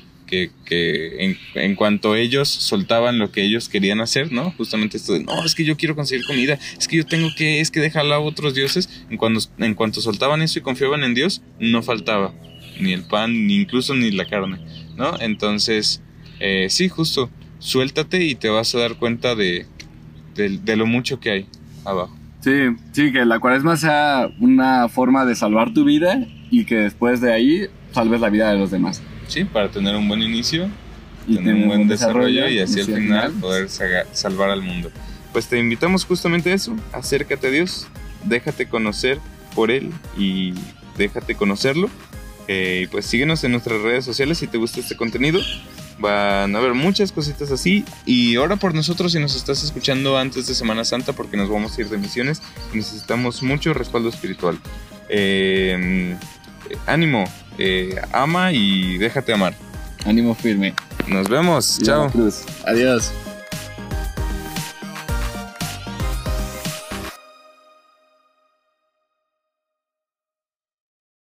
que, 0.64 1.36
en, 1.54 1.74
cuanto 1.76 2.16
ellos 2.16 2.48
soltaban 2.48 3.18
lo 3.18 3.30
que 3.30 3.42
ellos 3.42 3.68
querían 3.68 4.00
hacer, 4.00 4.32
¿no? 4.32 4.50
Justamente 4.52 4.96
esto 4.96 5.12
de, 5.12 5.24
no, 5.24 5.44
es 5.44 5.54
que 5.54 5.64
yo 5.64 5.76
quiero 5.76 5.94
conseguir 5.94 6.24
comida, 6.26 6.58
es 6.78 6.88
que 6.88 6.96
yo 6.96 7.04
tengo 7.04 7.28
que, 7.36 7.60
es 7.60 7.70
que 7.70 7.80
dejarla 7.80 8.16
a 8.16 8.20
otros 8.20 8.54
dioses, 8.54 9.04
en 9.10 9.18
cuando, 9.18 9.40
en 9.58 9.74
cuanto 9.74 10.00
soltaban 10.00 10.40
eso 10.40 10.58
y 10.58 10.62
confiaban 10.62 11.02
en 11.04 11.14
Dios, 11.14 11.42
no 11.60 11.82
faltaba 11.82 12.32
ni 12.80 12.92
el 12.92 13.04
pan, 13.04 13.46
ni 13.46 13.56
incluso 13.56 13.94
ni 13.94 14.10
la 14.10 14.26
carne, 14.26 14.58
¿no? 14.96 15.20
Entonces, 15.20 16.00
eh, 16.40 16.68
sí, 16.70 16.88
justo, 16.88 17.30
suéltate 17.58 18.24
y 18.24 18.34
te 18.34 18.48
vas 18.48 18.74
a 18.74 18.78
dar 18.78 18.96
cuenta 18.96 19.34
de, 19.34 19.66
de, 20.34 20.58
de 20.58 20.76
lo 20.76 20.86
mucho 20.86 21.20
que 21.20 21.30
hay 21.30 21.46
abajo. 21.84 22.16
Sí, 22.40 22.50
sí, 22.90 23.12
que 23.12 23.24
la 23.24 23.38
cuaresma 23.38 23.76
sea 23.76 24.28
una 24.40 24.88
forma 24.88 25.24
de 25.24 25.36
salvar 25.36 25.72
tu 25.72 25.84
vida 25.84 26.26
y 26.50 26.64
que 26.64 26.76
después 26.76 27.20
de 27.20 27.32
ahí 27.32 27.66
salves 27.92 28.20
la 28.20 28.30
vida 28.30 28.50
de 28.50 28.58
los 28.58 28.70
demás. 28.70 29.00
Sí, 29.28 29.44
para 29.44 29.70
tener 29.70 29.96
un 29.96 30.08
buen 30.08 30.22
inicio, 30.22 30.68
Y 31.26 31.36
tener 31.36 31.54
un 31.54 31.66
buen 31.68 31.88
desarrollo 31.88 32.48
y 32.48 32.58
así 32.58 32.80
al 32.80 32.86
al 32.88 32.94
final 32.94 33.32
poder 33.32 33.68
salvar 33.68 34.50
al 34.50 34.62
mundo. 34.62 34.90
Pues 35.32 35.46
te 35.48 35.58
invitamos 35.58 36.04
justamente 36.04 36.50
a 36.52 36.54
eso, 36.54 36.76
acércate 36.92 37.46
a 37.46 37.50
Dios, 37.50 37.86
déjate 38.24 38.68
conocer 38.68 39.18
por 39.54 39.70
Él 39.70 39.90
y 40.16 40.54
déjate 40.96 41.34
conocerlo. 41.34 41.88
Eh, 42.48 42.88
pues 42.90 43.06
síguenos 43.06 43.44
en 43.44 43.52
nuestras 43.52 43.80
redes 43.80 44.04
sociales 44.04 44.38
si 44.38 44.46
te 44.46 44.58
gusta 44.58 44.80
este 44.80 44.96
contenido. 44.96 45.40
Van 45.98 46.54
a 46.54 46.58
haber 46.58 46.74
muchas 46.74 47.12
cositas 47.12 47.50
así. 47.50 47.84
Y 48.04 48.36
ora 48.36 48.56
por 48.56 48.74
nosotros 48.74 49.12
si 49.12 49.20
nos 49.20 49.36
estás 49.36 49.62
escuchando 49.62 50.18
antes 50.18 50.46
de 50.48 50.54
Semana 50.54 50.84
Santa 50.84 51.12
porque 51.12 51.36
nos 51.36 51.48
vamos 51.48 51.78
a 51.78 51.80
ir 51.80 51.88
de 51.88 51.98
misiones 51.98 52.42
necesitamos 52.74 53.42
mucho 53.42 53.72
respaldo 53.72 54.08
espiritual. 54.08 54.58
Eh, 55.08 56.16
ánimo, 56.86 57.24
eh, 57.58 58.00
ama 58.12 58.52
y 58.52 58.98
déjate 58.98 59.32
amar. 59.32 59.54
Ánimo 60.04 60.34
firme. 60.34 60.74
Nos 61.08 61.28
vemos. 61.28 61.78
Chao. 61.82 62.10
Adiós. 62.66 63.12